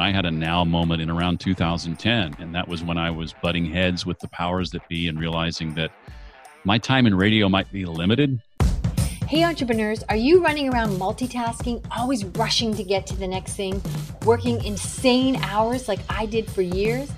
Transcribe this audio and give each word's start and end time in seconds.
I 0.00 0.10
had 0.10 0.24
a 0.24 0.30
now 0.30 0.64
moment 0.64 1.02
in 1.02 1.10
around 1.10 1.40
2010. 1.40 2.36
And 2.38 2.54
that 2.54 2.66
was 2.66 2.82
when 2.82 2.98
I 2.98 3.10
was 3.10 3.34
butting 3.42 3.66
heads 3.66 4.06
with 4.06 4.18
the 4.18 4.28
powers 4.28 4.70
that 4.70 4.88
be 4.88 5.08
and 5.08 5.20
realizing 5.20 5.74
that 5.74 5.92
my 6.64 6.78
time 6.78 7.06
in 7.06 7.14
radio 7.14 7.48
might 7.48 7.70
be 7.70 7.84
limited. 7.84 8.40
Hey, 9.28 9.44
entrepreneurs, 9.44 10.02
are 10.08 10.16
you 10.16 10.42
running 10.42 10.72
around 10.72 10.90
multitasking, 10.98 11.84
always 11.96 12.24
rushing 12.24 12.74
to 12.74 12.82
get 12.82 13.06
to 13.06 13.16
the 13.16 13.28
next 13.28 13.54
thing, 13.54 13.80
working 14.24 14.64
insane 14.64 15.36
hours 15.36 15.86
like 15.86 16.00
I 16.08 16.26
did 16.26 16.50
for 16.50 16.62
years? 16.62 17.12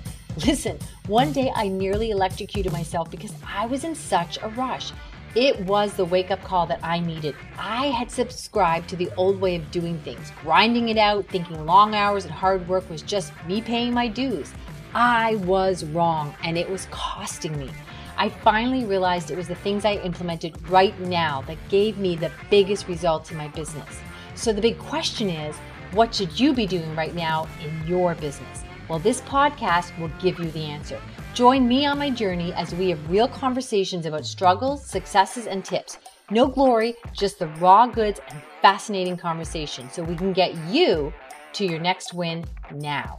Listen, 0.45 0.77
one 1.07 1.31
day 1.31 1.51
I 1.55 1.67
nearly 1.67 2.11
electrocuted 2.11 2.71
myself 2.71 3.09
because 3.09 3.33
I 3.47 3.65
was 3.65 3.83
in 3.83 3.95
such 3.95 4.37
a 4.41 4.49
rush. 4.49 4.91
It 5.35 5.59
was 5.61 5.93
the 5.93 6.05
wake 6.05 6.29
up 6.29 6.43
call 6.43 6.67
that 6.67 6.79
I 6.83 6.99
needed. 6.99 7.35
I 7.57 7.87
had 7.87 8.11
subscribed 8.11 8.87
to 8.89 8.95
the 8.95 9.09
old 9.17 9.41
way 9.41 9.55
of 9.55 9.71
doing 9.71 9.97
things, 9.99 10.31
grinding 10.43 10.89
it 10.89 10.97
out, 10.99 11.25
thinking 11.25 11.65
long 11.65 11.95
hours 11.95 12.25
and 12.25 12.31
hard 12.31 12.67
work 12.67 12.87
was 12.87 13.01
just 13.01 13.33
me 13.47 13.59
paying 13.59 13.95
my 13.95 14.07
dues. 14.07 14.53
I 14.93 15.37
was 15.37 15.85
wrong 15.85 16.35
and 16.43 16.55
it 16.55 16.69
was 16.69 16.87
costing 16.91 17.57
me. 17.57 17.71
I 18.15 18.29
finally 18.29 18.85
realized 18.85 19.31
it 19.31 19.37
was 19.37 19.47
the 19.47 19.55
things 19.55 19.85
I 19.85 19.95
implemented 19.95 20.69
right 20.69 20.97
now 20.99 21.41
that 21.47 21.57
gave 21.67 21.97
me 21.97 22.15
the 22.15 22.31
biggest 22.51 22.87
results 22.87 23.31
in 23.31 23.37
my 23.37 23.47
business. 23.47 24.01
So 24.35 24.53
the 24.53 24.61
big 24.61 24.77
question 24.77 25.31
is 25.31 25.55
what 25.93 26.13
should 26.13 26.39
you 26.39 26.53
be 26.53 26.67
doing 26.67 26.95
right 26.95 27.15
now 27.15 27.47
in 27.63 27.87
your 27.87 28.13
business? 28.13 28.63
Well, 28.87 28.99
this 28.99 29.21
podcast 29.21 29.97
will 29.99 30.11
give 30.21 30.37
you 30.37 30.51
the 30.51 30.65
answer. 30.65 31.01
Join 31.33 31.67
me 31.67 31.87
on 31.87 31.97
my 31.97 32.11
journey 32.11 32.53
as 32.53 32.75
we 32.75 32.89
have 32.89 33.09
real 33.09 33.27
conversations 33.27 34.05
about 34.05 34.23
struggles, 34.23 34.85
successes, 34.85 35.47
and 35.47 35.65
tips. 35.65 35.97
No 36.29 36.47
glory, 36.47 36.93
just 37.11 37.39
the 37.39 37.47
raw 37.57 37.87
goods 37.87 38.19
and 38.29 38.39
fascinating 38.61 39.17
conversation 39.17 39.89
so 39.89 40.03
we 40.03 40.15
can 40.15 40.31
get 40.31 40.53
you 40.69 41.11
to 41.53 41.65
your 41.65 41.79
next 41.79 42.13
win 42.13 42.45
now. 42.75 43.15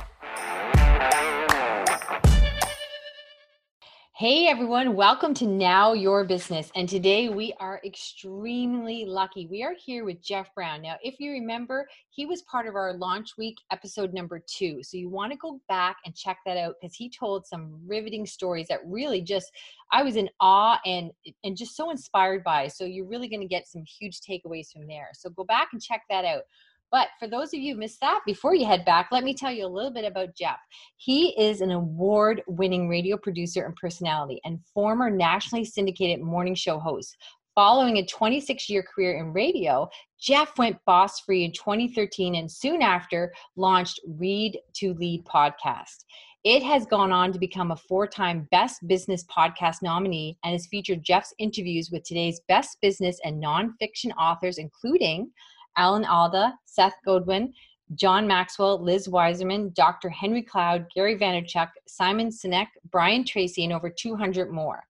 Hey 4.24 4.46
everyone, 4.46 4.96
welcome 4.96 5.34
to 5.34 5.46
Now 5.46 5.92
Your 5.92 6.24
Business. 6.24 6.72
And 6.74 6.88
today 6.88 7.28
we 7.28 7.52
are 7.60 7.78
extremely 7.84 9.04
lucky. 9.04 9.46
We 9.48 9.62
are 9.62 9.74
here 9.78 10.06
with 10.06 10.22
Jeff 10.22 10.48
Brown. 10.54 10.80
Now, 10.80 10.94
if 11.02 11.20
you 11.20 11.30
remember, 11.32 11.86
he 12.08 12.24
was 12.24 12.40
part 12.40 12.66
of 12.66 12.74
our 12.74 12.94
launch 12.94 13.36
week 13.36 13.58
episode 13.70 14.14
number 14.14 14.42
two. 14.46 14.82
So 14.82 14.96
you 14.96 15.10
want 15.10 15.32
to 15.32 15.36
go 15.36 15.60
back 15.68 15.98
and 16.06 16.16
check 16.16 16.38
that 16.46 16.56
out 16.56 16.76
because 16.80 16.96
he 16.96 17.10
told 17.10 17.46
some 17.46 17.78
riveting 17.86 18.24
stories 18.24 18.66
that 18.68 18.80
really 18.86 19.20
just 19.20 19.52
I 19.92 20.02
was 20.02 20.16
in 20.16 20.30
awe 20.40 20.80
and 20.86 21.10
and 21.44 21.54
just 21.54 21.76
so 21.76 21.90
inspired 21.90 22.42
by. 22.42 22.68
So 22.68 22.86
you're 22.86 23.04
really 23.04 23.28
going 23.28 23.42
to 23.42 23.46
get 23.46 23.68
some 23.68 23.84
huge 23.84 24.20
takeaways 24.22 24.72
from 24.72 24.86
there. 24.86 25.10
So 25.12 25.28
go 25.28 25.44
back 25.44 25.68
and 25.74 25.82
check 25.82 26.00
that 26.08 26.24
out. 26.24 26.44
But 26.94 27.08
for 27.18 27.26
those 27.26 27.52
of 27.52 27.58
you 27.58 27.74
who 27.74 27.80
missed 27.80 28.00
that, 28.02 28.20
before 28.24 28.54
you 28.54 28.66
head 28.66 28.84
back, 28.84 29.08
let 29.10 29.24
me 29.24 29.34
tell 29.34 29.50
you 29.50 29.66
a 29.66 29.74
little 29.76 29.90
bit 29.90 30.04
about 30.04 30.36
Jeff. 30.36 30.60
He 30.96 31.30
is 31.36 31.60
an 31.60 31.72
award 31.72 32.40
winning 32.46 32.88
radio 32.88 33.16
producer 33.16 33.64
and 33.64 33.74
personality 33.74 34.40
and 34.44 34.60
former 34.72 35.10
nationally 35.10 35.64
syndicated 35.64 36.24
morning 36.24 36.54
show 36.54 36.78
host. 36.78 37.16
Following 37.56 37.96
a 37.96 38.06
26 38.06 38.70
year 38.70 38.84
career 38.84 39.18
in 39.18 39.32
radio, 39.32 39.88
Jeff 40.20 40.56
went 40.56 40.76
boss 40.86 41.18
free 41.18 41.44
in 41.44 41.50
2013 41.50 42.36
and 42.36 42.48
soon 42.48 42.80
after 42.80 43.34
launched 43.56 43.98
Read 44.06 44.56
to 44.74 44.94
Lead 44.94 45.24
podcast. 45.24 46.04
It 46.44 46.62
has 46.62 46.86
gone 46.86 47.10
on 47.10 47.32
to 47.32 47.40
become 47.40 47.72
a 47.72 47.76
four 47.76 48.06
time 48.06 48.46
Best 48.52 48.86
Business 48.86 49.24
Podcast 49.36 49.78
nominee 49.82 50.38
and 50.44 50.52
has 50.52 50.68
featured 50.68 51.02
Jeff's 51.02 51.34
interviews 51.40 51.90
with 51.90 52.04
today's 52.04 52.40
best 52.46 52.78
business 52.80 53.18
and 53.24 53.42
nonfiction 53.42 54.12
authors, 54.16 54.58
including 54.58 55.32
Alan 55.76 56.04
Alda, 56.04 56.54
Seth 56.64 56.94
Godin, 57.04 57.52
John 57.94 58.26
Maxwell, 58.26 58.82
Liz 58.82 59.08
Wiseman, 59.08 59.72
Dr. 59.74 60.08
Henry 60.08 60.42
Cloud, 60.42 60.86
Gary 60.94 61.16
Vaynerchuk, 61.16 61.68
Simon 61.86 62.30
Sinek, 62.30 62.68
Brian 62.90 63.24
Tracy, 63.24 63.64
and 63.64 63.72
over 63.72 63.90
200 63.90 64.50
more. 64.50 64.84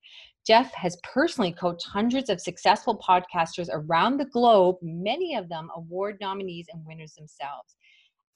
Jeff 0.47 0.73
has 0.75 0.99
personally 1.03 1.53
coached 1.53 1.87
hundreds 1.87 2.29
of 2.29 2.41
successful 2.41 2.99
podcasters 2.99 3.69
around 3.73 4.19
the 4.19 4.27
globe, 4.27 4.77
many 4.83 5.35
of 5.35 5.49
them 5.49 5.71
award 5.75 6.19
nominees 6.21 6.67
and 6.73 6.85
winners 6.85 7.15
themselves, 7.15 7.77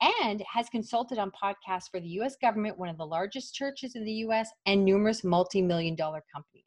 and 0.00 0.42
has 0.50 0.70
consulted 0.70 1.18
on 1.18 1.30
podcasts 1.30 1.90
for 1.90 2.00
the 2.00 2.08
US 2.20 2.36
government, 2.40 2.78
one 2.78 2.88
of 2.88 2.96
the 2.96 3.06
largest 3.06 3.54
churches 3.54 3.94
in 3.94 4.04
the 4.04 4.12
US, 4.24 4.50
and 4.64 4.84
numerous 4.84 5.22
multi 5.22 5.60
million 5.60 5.94
dollar 5.94 6.22
companies. 6.34 6.64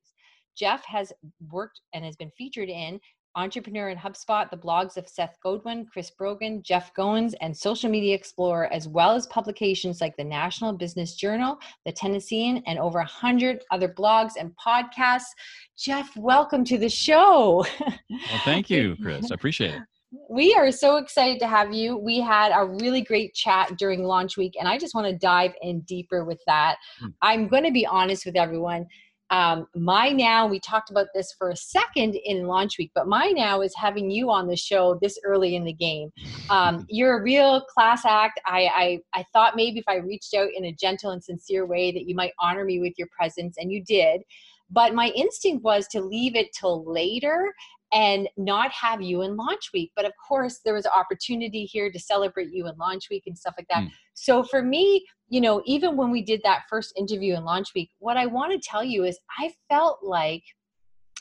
Jeff 0.56 0.86
has 0.86 1.12
worked 1.50 1.82
and 1.94 2.06
has 2.06 2.16
been 2.16 2.32
featured 2.38 2.70
in 2.70 3.00
Entrepreneur 3.36 3.90
in 3.90 3.98
HubSpot, 3.98 4.50
the 4.50 4.58
blogs 4.58 4.98
of 4.98 5.08
Seth 5.08 5.38
Godin, 5.42 5.86
Chris 5.86 6.12
Brogan, 6.12 6.62
Jeff 6.64 6.94
Goins, 6.94 7.34
and 7.40 7.56
Social 7.56 7.90
Media 7.90 8.14
Explorer, 8.14 8.68
as 8.74 8.90
well 8.90 9.12
as 9.12 9.26
publications 9.28 10.02
like 10.02 10.18
the 10.18 10.24
Nashville 10.24 10.74
Business 10.74 11.16
Journal, 11.16 11.58
the 11.86 11.94
Tennessean, 11.94 12.62
and 12.68 12.78
over 12.78 13.00
100 13.00 13.64
other 13.72 13.88
blogs 13.88 14.34
and 14.38 14.52
podcasts. 14.58 15.30
Jeff, 15.78 16.16
welcome 16.18 16.66
to 16.66 16.78
the 16.78 16.90
show. 16.90 17.66
Well, 17.80 18.40
thank 18.44 18.70
you, 18.70 18.98
Chris. 19.02 19.32
I 19.32 19.36
appreciate 19.36 19.76
it. 19.76 19.82
We 20.30 20.54
are 20.56 20.70
so 20.72 20.98
excited 20.98 21.40
to 21.40 21.48
have 21.48 21.74
you. 21.74 21.96
We 21.96 22.20
had 22.20 22.52
a 22.54 22.66
really 22.66 23.02
great 23.02 23.34
chat 23.34 23.78
during 23.78 24.04
launch 24.04 24.36
week, 24.36 24.56
and 24.60 24.68
I 24.68 24.78
just 24.78 24.94
want 24.94 25.08
to 25.08 25.18
dive 25.18 25.54
in 25.62 25.82
deeper 25.82 26.26
with 26.26 26.42
that. 26.48 26.76
Hmm. 27.00 27.08
I'm 27.22 27.48
going 27.48 27.64
to 27.64 27.72
be 27.72 27.86
honest 27.86 28.26
with 28.26 28.36
everyone 28.36 28.88
um, 29.32 29.66
my 29.76 30.10
now, 30.10 30.46
we 30.46 30.60
talked 30.60 30.92
about 30.92 31.08
this 31.16 31.34
for 31.38 31.50
a 31.50 31.56
second 31.56 32.16
in 32.16 32.48
launch 32.48 32.78
week, 32.78 32.92
but 32.94 33.08
my 33.08 33.30
now 33.30 33.62
is 33.62 33.74
having 33.76 34.12
you 34.12 34.30
on 34.30 34.48
the 34.48 34.58
show 34.58 35.00
this 35.02 35.18
early 35.24 35.56
in 35.56 35.64
the 35.64 35.74
game. 35.74 36.12
Um, 36.50 36.86
you're 36.90 37.18
a 37.18 37.24
real 37.24 37.62
class 37.62 38.06
act. 38.06 38.42
I, 38.46 39.00
I, 39.14 39.20
I 39.20 39.26
thought 39.32 39.56
maybe 39.56 39.80
if 39.80 39.86
I 39.88 39.96
reached 39.96 40.34
out 40.34 40.50
in 40.54 40.66
a 40.66 40.74
gentle 40.74 41.12
and 41.12 41.24
sincere 41.24 41.66
way 41.66 41.94
that 41.94 42.08
you 42.08 42.14
might 42.14 42.34
honor 42.40 42.66
me 42.66 42.82
with 42.82 42.94
your 42.98 43.08
presence, 43.08 43.56
and 43.58 43.72
you 43.72 43.82
did. 43.84 44.22
But 44.70 44.94
my 44.94 45.08
instinct 45.16 45.64
was 45.64 45.88
to 45.90 46.02
leave 46.02 46.36
it 46.36 46.54
till 46.54 46.84
later 46.86 47.54
and 47.94 48.28
not 48.38 48.72
have 48.72 49.02
you 49.02 49.22
in 49.22 49.36
launch 49.36 49.72
week. 49.74 49.92
But 49.96 50.06
of 50.06 50.14
course, 50.28 50.60
there 50.64 50.74
was 50.74 50.86
an 50.86 50.92
opportunity 50.96 51.66
here 51.66 51.92
to 51.92 52.00
celebrate 52.00 52.52
you 52.52 52.68
in 52.68 52.78
launch 52.78 53.10
week 53.10 53.24
and 53.28 53.38
stuff 53.38 53.56
like 53.58 53.68
that. 53.70 53.84
Mm. 53.84 53.92
So 54.14 54.44
for 54.44 54.62
me, 54.62 55.06
you 55.30 55.42
know, 55.42 55.62
even 55.66 55.98
when 55.98 56.12
we 56.12 56.22
did 56.22 56.42
that 56.44 56.64
first 56.70 56.94
interview 56.98 57.36
in 57.36 57.44
launch 57.44 57.70
week, 57.76 57.90
what 58.00 58.18
I 58.18 58.26
want 58.26 58.52
to 58.52 58.70
tell 58.70 58.84
you 58.84 59.04
is 59.04 59.20
I 59.40 59.54
felt 59.70 60.00
like 60.04 60.44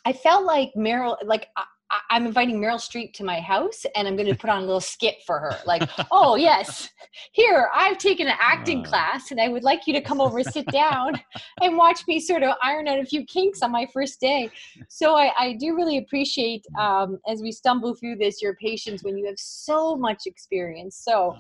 I 0.05 0.13
felt 0.13 0.45
like 0.45 0.71
Meryl, 0.77 1.17
like 1.25 1.49
I, 1.91 2.17
am 2.17 2.27
inviting 2.27 2.61
Meryl 2.61 2.77
Streep 2.77 3.13
to 3.15 3.25
my 3.25 3.41
house 3.41 3.85
and 3.97 4.07
I'm 4.07 4.17
going 4.17 4.29
to 4.29 4.35
put 4.35 4.51
on 4.51 4.59
a 4.63 4.67
little 4.67 4.81
skit 4.81 5.17
for 5.27 5.39
her. 5.39 5.57
Like, 5.67 5.89
oh, 6.11 6.37
yes, 6.37 6.89
here, 7.33 7.69
I've 7.75 7.99
taken 7.99 8.29
an 8.29 8.37
acting 8.39 8.85
uh. 8.85 8.89
class 8.89 9.31
and 9.31 9.41
I 9.41 9.49
would 9.49 9.63
like 9.63 9.87
you 9.87 9.93
to 9.95 10.01
come 10.01 10.21
over, 10.21 10.43
sit 10.43 10.67
down, 10.67 11.21
and 11.63 11.77
watch 11.77 12.03
me 12.07 12.21
sort 12.21 12.43
of 12.43 12.55
iron 12.63 12.89
out 12.89 12.99
a 12.99 13.05
few 13.05 13.25
kinks 13.25 13.63
on 13.63 13.73
my 13.73 13.87
first 13.93 14.21
day. 14.21 14.51
So 14.89 15.17
I, 15.17 15.33
I 15.39 15.57
do 15.59 15.75
really 15.75 15.99
appreciate, 15.99 16.65
um, 16.79 17.19
as 17.27 17.43
we 17.43 17.53
stumble 17.53 17.95
through 17.95 18.17
this, 18.17 18.41
your 18.41 18.55
patience 18.55 19.03
when 19.03 19.17
you 19.17 19.27
have 19.27 19.39
so 19.39 19.97
much 19.97 20.23
experience. 20.27 21.01
So, 21.03 21.37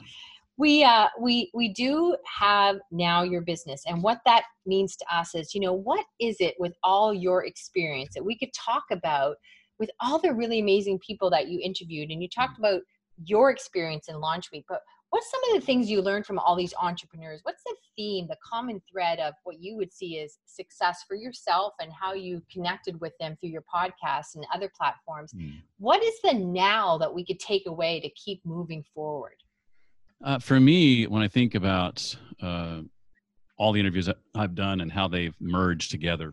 we 0.60 0.84
uh, 0.84 1.06
we 1.18 1.50
we 1.54 1.72
do 1.72 2.14
have 2.26 2.76
now 2.92 3.22
your 3.22 3.40
business 3.40 3.82
and 3.86 4.02
what 4.02 4.18
that 4.26 4.42
means 4.66 4.94
to 4.94 5.06
us 5.10 5.34
is 5.34 5.54
you 5.54 5.60
know 5.60 5.72
what 5.72 6.04
is 6.20 6.36
it 6.38 6.54
with 6.58 6.74
all 6.84 7.14
your 7.14 7.46
experience 7.46 8.12
that 8.14 8.22
we 8.22 8.36
could 8.36 8.52
talk 8.52 8.84
about 8.92 9.36
with 9.80 9.91
all 9.98 10.18
the 10.18 10.32
really 10.32 10.60
amazing 10.60 11.00
people 11.00 11.30
that 11.30 11.48
you 11.48 11.58
interviewed 11.60 12.10
and 12.10 12.22
you 12.22 12.28
talked 12.28 12.56
mm. 12.56 12.60
about 12.60 12.82
your 13.24 13.50
experience 13.50 14.08
in 14.08 14.20
launch 14.20 14.50
week 14.52 14.64
but 14.68 14.80
what's 15.10 15.30
some 15.30 15.41
of 15.48 15.60
the 15.60 15.66
things 15.66 15.91
you 15.91 16.00
learned 16.00 16.24
from 16.24 16.38
all 16.38 16.54
these 16.54 16.72
entrepreneurs 16.80 17.41
what's 17.42 17.62
the 17.64 17.74
theme 17.96 18.26
the 18.28 18.36
common 18.48 18.80
thread 18.91 19.18
of 19.18 19.34
what 19.44 19.60
you 19.60 19.76
would 19.76 19.92
see 19.92 20.20
as 20.20 20.38
success 20.46 21.04
for 21.08 21.16
yourself 21.16 21.72
and 21.80 21.92
how 21.92 22.12
you 22.12 22.41
connected 22.52 22.98
with 23.00 23.12
them 23.18 23.36
through 23.41 23.50
your 23.50 23.64
podcast 23.74 24.36
and 24.36 24.46
other 24.54 24.70
platforms 24.76 25.32
mm. 25.32 25.52
what 25.78 26.02
is 26.02 26.14
the 26.22 26.32
now 26.32 26.97
that 26.97 27.12
we 27.12 27.24
could 27.24 27.41
take 27.41 27.66
away 27.66 28.00
to 28.00 28.08
keep 28.10 28.41
moving 28.44 28.84
forward 28.94 29.36
uh, 30.24 30.38
for 30.38 30.60
me 30.60 31.06
when 31.06 31.22
i 31.22 31.28
think 31.28 31.54
about 31.54 32.16
uh, 32.42 32.80
all 33.59 33.72
the 33.72 33.80
interviews 33.80 34.06
that 34.06 34.18
i've 34.34 34.54
done 34.54 34.80
and 34.80 34.92
how 34.92 35.09
they've 35.09 35.34
merged 35.41 35.91
together 35.91 36.32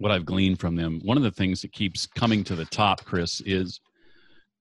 what 0.00 0.10
I've 0.10 0.24
gleaned 0.24 0.58
from 0.58 0.76
them, 0.76 0.98
one 1.04 1.18
of 1.18 1.22
the 1.22 1.30
things 1.30 1.60
that 1.60 1.72
keeps 1.72 2.06
coming 2.06 2.42
to 2.44 2.56
the 2.56 2.64
top, 2.64 3.04
Chris, 3.04 3.42
is 3.42 3.80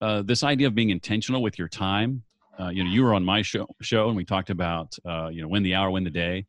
uh, 0.01 0.21
this 0.21 0.44
idea 0.44 0.68
of 0.68 0.75
being 0.75 0.89
intentional 0.89 1.41
with 1.41 1.57
your 1.57 1.69
time. 1.69 2.24
Uh, 2.59 2.68
you 2.68 2.83
know, 2.83 2.89
you 2.89 3.03
were 3.03 3.13
on 3.13 3.24
my 3.24 3.41
show, 3.41 3.65
show, 3.81 4.09
and 4.09 4.18
we 4.18 4.25
talked 4.25 4.50
about 4.50 4.94
uh, 5.07 5.30
you 5.31 5.41
know 5.41 5.47
when 5.47 5.63
the 5.63 5.74
hour, 5.74 5.89
when 5.91 6.03
the 6.03 6.09
day, 6.09 6.45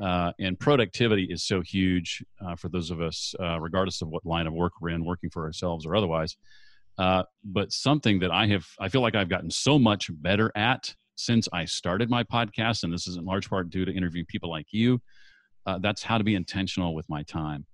uh, 0.00 0.32
and 0.40 0.58
productivity 0.58 1.24
is 1.24 1.44
so 1.44 1.60
huge 1.60 2.24
uh, 2.40 2.56
for 2.56 2.70
those 2.70 2.90
of 2.90 3.02
us, 3.02 3.34
uh, 3.40 3.60
regardless 3.60 4.00
of 4.00 4.08
what 4.08 4.24
line 4.24 4.46
of 4.46 4.54
work 4.54 4.72
we're 4.80 4.88
in, 4.88 5.04
working 5.04 5.28
for 5.28 5.44
ourselves 5.44 5.84
or 5.84 5.94
otherwise. 5.94 6.34
but 6.96 7.72
something 7.72 8.18
that 8.20 8.30
I 8.30 8.46
have, 8.46 8.66
I 8.80 8.88
feel 8.88 9.02
like 9.02 9.14
I've 9.14 9.28
gotten 9.28 9.50
so 9.50 9.78
much 9.78 10.08
better 10.10 10.50
at 10.56 10.94
since 11.16 11.46
I 11.52 11.66
started 11.66 12.08
my 12.08 12.24
podcast, 12.24 12.84
and 12.84 12.92
this 12.92 13.06
is 13.06 13.18
in 13.18 13.26
large 13.26 13.50
part 13.50 13.68
due 13.68 13.84
to 13.84 13.92
interviewing 13.92 14.26
people 14.26 14.48
like 14.48 14.68
you. 14.70 15.02
that's 15.80 16.02
how 16.02 16.16
to 16.16 16.24
be 16.24 16.36
intentional 16.36 16.94
with 16.94 17.06
my 17.10 17.22
time 17.24 17.66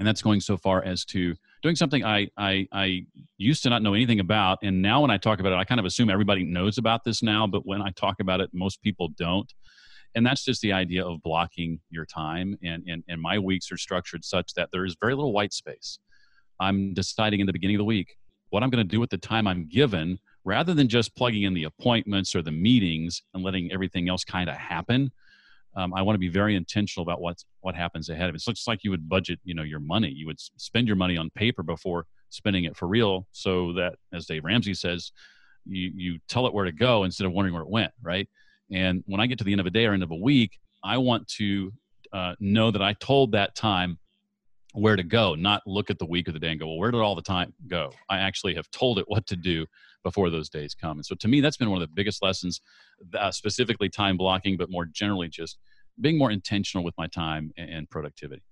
and 0.00 0.08
that's 0.08 0.22
going 0.22 0.40
so 0.40 0.56
far 0.56 0.82
as 0.82 1.04
to 1.04 1.36
doing 1.62 1.76
something 1.76 2.04
I, 2.04 2.26
I 2.36 2.66
I 2.72 3.02
used 3.36 3.62
to 3.64 3.70
not 3.70 3.82
know 3.82 3.92
anything 3.92 4.18
about, 4.18 4.58
and 4.62 4.80
now 4.80 5.02
when 5.02 5.10
I 5.10 5.18
talk 5.18 5.40
about 5.40 5.52
it, 5.52 5.56
I 5.56 5.64
kind 5.64 5.78
of 5.78 5.84
assume 5.84 6.08
everybody 6.08 6.42
knows 6.42 6.78
about 6.78 7.04
this 7.04 7.22
now. 7.22 7.46
But 7.46 7.66
when 7.66 7.82
I 7.82 7.90
talk 7.90 8.18
about 8.18 8.40
it, 8.40 8.50
most 8.52 8.82
people 8.82 9.10
don't. 9.16 9.52
And 10.14 10.26
that's 10.26 10.42
just 10.42 10.62
the 10.62 10.72
idea 10.72 11.06
of 11.06 11.22
blocking 11.22 11.80
your 11.90 12.06
time. 12.06 12.56
And, 12.64 12.82
and, 12.88 13.04
and 13.08 13.20
my 13.20 13.38
weeks 13.38 13.70
are 13.70 13.76
structured 13.76 14.24
such 14.24 14.54
that 14.54 14.70
there 14.72 14.84
is 14.84 14.96
very 15.00 15.14
little 15.14 15.32
white 15.32 15.52
space. 15.52 16.00
I'm 16.58 16.94
deciding 16.94 17.40
in 17.40 17.46
the 17.46 17.52
beginning 17.52 17.76
of 17.76 17.80
the 17.80 17.84
week 17.84 18.16
what 18.48 18.62
I'm 18.64 18.70
going 18.70 18.84
to 18.84 18.90
do 18.90 18.98
with 18.98 19.10
the 19.10 19.18
time 19.18 19.46
I'm 19.46 19.68
given 19.68 20.18
rather 20.44 20.74
than 20.74 20.88
just 20.88 21.14
plugging 21.14 21.44
in 21.44 21.54
the 21.54 21.64
appointments 21.64 22.34
or 22.34 22.42
the 22.42 22.50
meetings 22.50 23.22
and 23.34 23.44
letting 23.44 23.70
everything 23.70 24.08
else 24.08 24.24
kind 24.24 24.50
of 24.50 24.56
happen 24.56 25.12
um, 25.76 25.94
I 25.94 26.02
want 26.02 26.14
to 26.14 26.18
be 26.18 26.28
very 26.28 26.56
intentional 26.56 27.02
about 27.02 27.20
what's 27.20 27.44
what 27.60 27.74
happens 27.74 28.08
ahead 28.08 28.28
of 28.28 28.34
it. 28.34 28.36
It's 28.36 28.44
just 28.44 28.66
like 28.66 28.80
you 28.82 28.90
would 28.90 29.08
budget, 29.08 29.38
you 29.44 29.54
know, 29.54 29.62
your 29.62 29.80
money. 29.80 30.10
You 30.10 30.26
would 30.26 30.40
spend 30.40 30.86
your 30.86 30.96
money 30.96 31.16
on 31.16 31.30
paper 31.30 31.62
before 31.62 32.06
spending 32.28 32.64
it 32.64 32.76
for 32.76 32.88
real, 32.88 33.26
so 33.32 33.72
that, 33.74 33.94
as 34.12 34.26
Dave 34.26 34.44
Ramsey 34.44 34.74
says, 34.74 35.12
you 35.66 35.92
you 35.94 36.18
tell 36.28 36.46
it 36.46 36.54
where 36.54 36.64
to 36.64 36.72
go 36.72 37.04
instead 37.04 37.26
of 37.26 37.32
wondering 37.32 37.54
where 37.54 37.62
it 37.62 37.68
went, 37.70 37.92
right? 38.02 38.28
And 38.72 39.02
when 39.06 39.20
I 39.20 39.26
get 39.26 39.38
to 39.38 39.44
the 39.44 39.52
end 39.52 39.60
of 39.60 39.66
a 39.66 39.70
day 39.70 39.86
or 39.86 39.92
end 39.92 40.02
of 40.02 40.10
a 40.10 40.16
week, 40.16 40.58
I 40.82 40.98
want 40.98 41.26
to 41.38 41.72
uh, 42.12 42.34
know 42.40 42.70
that 42.70 42.82
I 42.82 42.94
told 42.94 43.32
that 43.32 43.54
time 43.54 43.98
where 44.72 44.96
to 44.96 45.02
go, 45.02 45.34
not 45.34 45.62
look 45.66 45.90
at 45.90 45.98
the 45.98 46.06
week 46.06 46.28
of 46.28 46.34
the 46.34 46.40
day 46.40 46.50
and 46.50 46.60
go, 46.60 46.66
well, 46.66 46.78
where 46.78 46.90
did 46.90 47.00
all 47.00 47.14
the 47.14 47.22
time 47.22 47.52
go? 47.66 47.90
I 48.08 48.18
actually 48.18 48.54
have 48.54 48.70
told 48.70 48.98
it 48.98 49.04
what 49.08 49.26
to 49.26 49.36
do 49.36 49.66
before 50.04 50.30
those 50.30 50.48
days 50.48 50.74
come. 50.74 50.98
And 50.98 51.06
so 51.06 51.14
to 51.16 51.28
me, 51.28 51.40
that's 51.40 51.56
been 51.56 51.70
one 51.70 51.82
of 51.82 51.88
the 51.88 51.94
biggest 51.94 52.22
lessons, 52.22 52.60
uh, 53.18 53.30
specifically 53.30 53.88
time 53.88 54.16
blocking, 54.16 54.56
but 54.56 54.70
more 54.70 54.86
generally 54.86 55.28
just 55.28 55.58
being 56.00 56.16
more 56.16 56.30
intentional 56.30 56.84
with 56.84 56.94
my 56.96 57.06
time 57.08 57.52
and 57.56 57.88
productivity. 57.90 58.42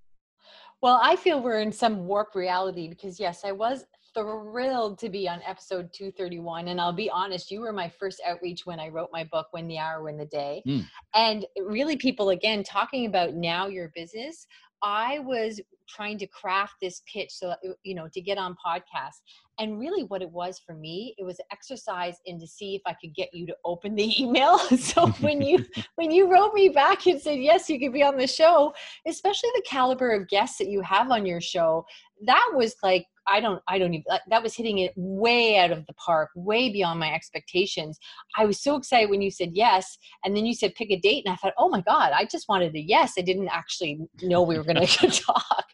Well, 0.81 1.00
I 1.03 1.17
feel 1.17 1.41
we're 1.41 1.61
in 1.61 1.73
some 1.73 2.06
warp 2.06 2.35
reality 2.35 2.88
because 2.88 3.19
yes, 3.19 3.44
I 3.44 3.53
was 3.53 3.85
thrilled 4.14 4.99
to 4.99 5.09
be 5.09 5.29
on 5.29 5.41
episode 5.47 5.91
231 5.93 6.69
and 6.69 6.81
I'll 6.81 6.93
be 6.93 7.11
honest, 7.11 7.50
you 7.50 7.61
were 7.61 7.73
my 7.73 7.88
first 7.88 8.21
outreach 8.26 8.64
when 8.64 8.81
I 8.81 8.88
wrote 8.88 9.11
my 9.12 9.25
book 9.25 9.49
Win 9.53 9.69
the 9.69 9.79
Hour 9.79 10.03
Win 10.03 10.17
the 10.17 10.26
Day. 10.26 10.62
Mm. 10.67 10.87
And 11.14 11.47
really 11.59 11.97
people 11.97 12.31
again 12.31 12.62
talking 12.62 13.06
about 13.06 13.35
now 13.35 13.67
your 13.67 13.91
business, 13.94 14.47
I 14.82 15.19
was 15.20 15.60
trying 15.88 16.19
to 16.19 16.26
craft 16.26 16.75
this 16.82 17.02
pitch 17.12 17.30
so 17.30 17.48
uh, 17.48 17.56
you 17.82 17.94
know 17.94 18.08
to 18.12 18.20
get 18.20 18.38
on 18.38 18.54
podcast 18.64 19.20
and 19.58 19.78
really 19.78 20.04
what 20.04 20.22
it 20.22 20.30
was 20.30 20.60
for 20.64 20.75
me 20.75 21.14
it 21.19 21.25
was 21.25 21.38
an 21.38 21.46
exercise 21.50 22.19
in 22.26 22.38
to 22.38 22.46
see 22.46 22.75
if 22.75 22.82
i 22.86 22.94
could 23.00 23.14
get 23.14 23.32
you 23.32 23.46
to 23.46 23.56
open 23.64 23.94
the 23.94 24.22
email. 24.22 24.58
So 24.58 25.08
when 25.20 25.40
you 25.40 25.64
when 25.96 26.10
you 26.10 26.30
wrote 26.30 26.54
me 26.54 26.69
back 26.69 27.06
and 27.06 27.20
said 27.20 27.38
yes 27.38 27.69
you 27.69 27.78
could 27.78 27.92
be 27.92 28.02
on 28.02 28.16
the 28.16 28.26
show 28.26 28.75
especially 29.06 29.50
the 29.54 29.64
caliber 29.66 30.12
of 30.12 30.28
guests 30.28 30.58
that 30.58 30.69
you 30.69 30.82
have 30.82 31.10
on 31.10 31.25
your 31.25 31.40
show 31.40 31.84
that 32.26 32.50
was 32.55 32.75
like 32.82 33.06
I 33.29 33.41
don't, 33.41 33.62
I 33.69 33.79
don't 33.79 33.94
even, 33.94 34.05
that 34.29 34.43
was 34.43 34.55
hitting 34.55 34.79
it 34.79 34.93
way 34.97 35.59
out 35.59 35.70
of 35.70 35.87
the 35.87 35.93
park, 35.94 36.31
way 36.35 36.70
beyond 36.73 36.99
my 36.99 37.12
expectations. 37.12 37.99
I 38.37 38.47
was 38.47 38.62
so 38.62 38.76
excited 38.76 39.11
when 39.11 39.20
you 39.20 39.31
said 39.31 39.50
yes. 39.53 39.99
And 40.25 40.35
then 40.35 40.47
you 40.47 40.55
said 40.55 40.75
pick 40.75 40.91
a 40.91 40.99
date. 40.99 41.25
And 41.26 41.32
I 41.32 41.37
thought, 41.37 41.53
oh 41.59 41.69
my 41.69 41.82
God, 41.82 42.12
I 42.15 42.25
just 42.25 42.49
wanted 42.49 42.75
a 42.75 42.81
yes. 42.81 43.15
I 43.19 43.20
didn't 43.20 43.49
actually 43.49 44.00
know 44.23 44.43
we 44.43 44.56
were 44.56 44.65
going 44.65 44.76
to 44.87 45.11
talk. 45.11 45.67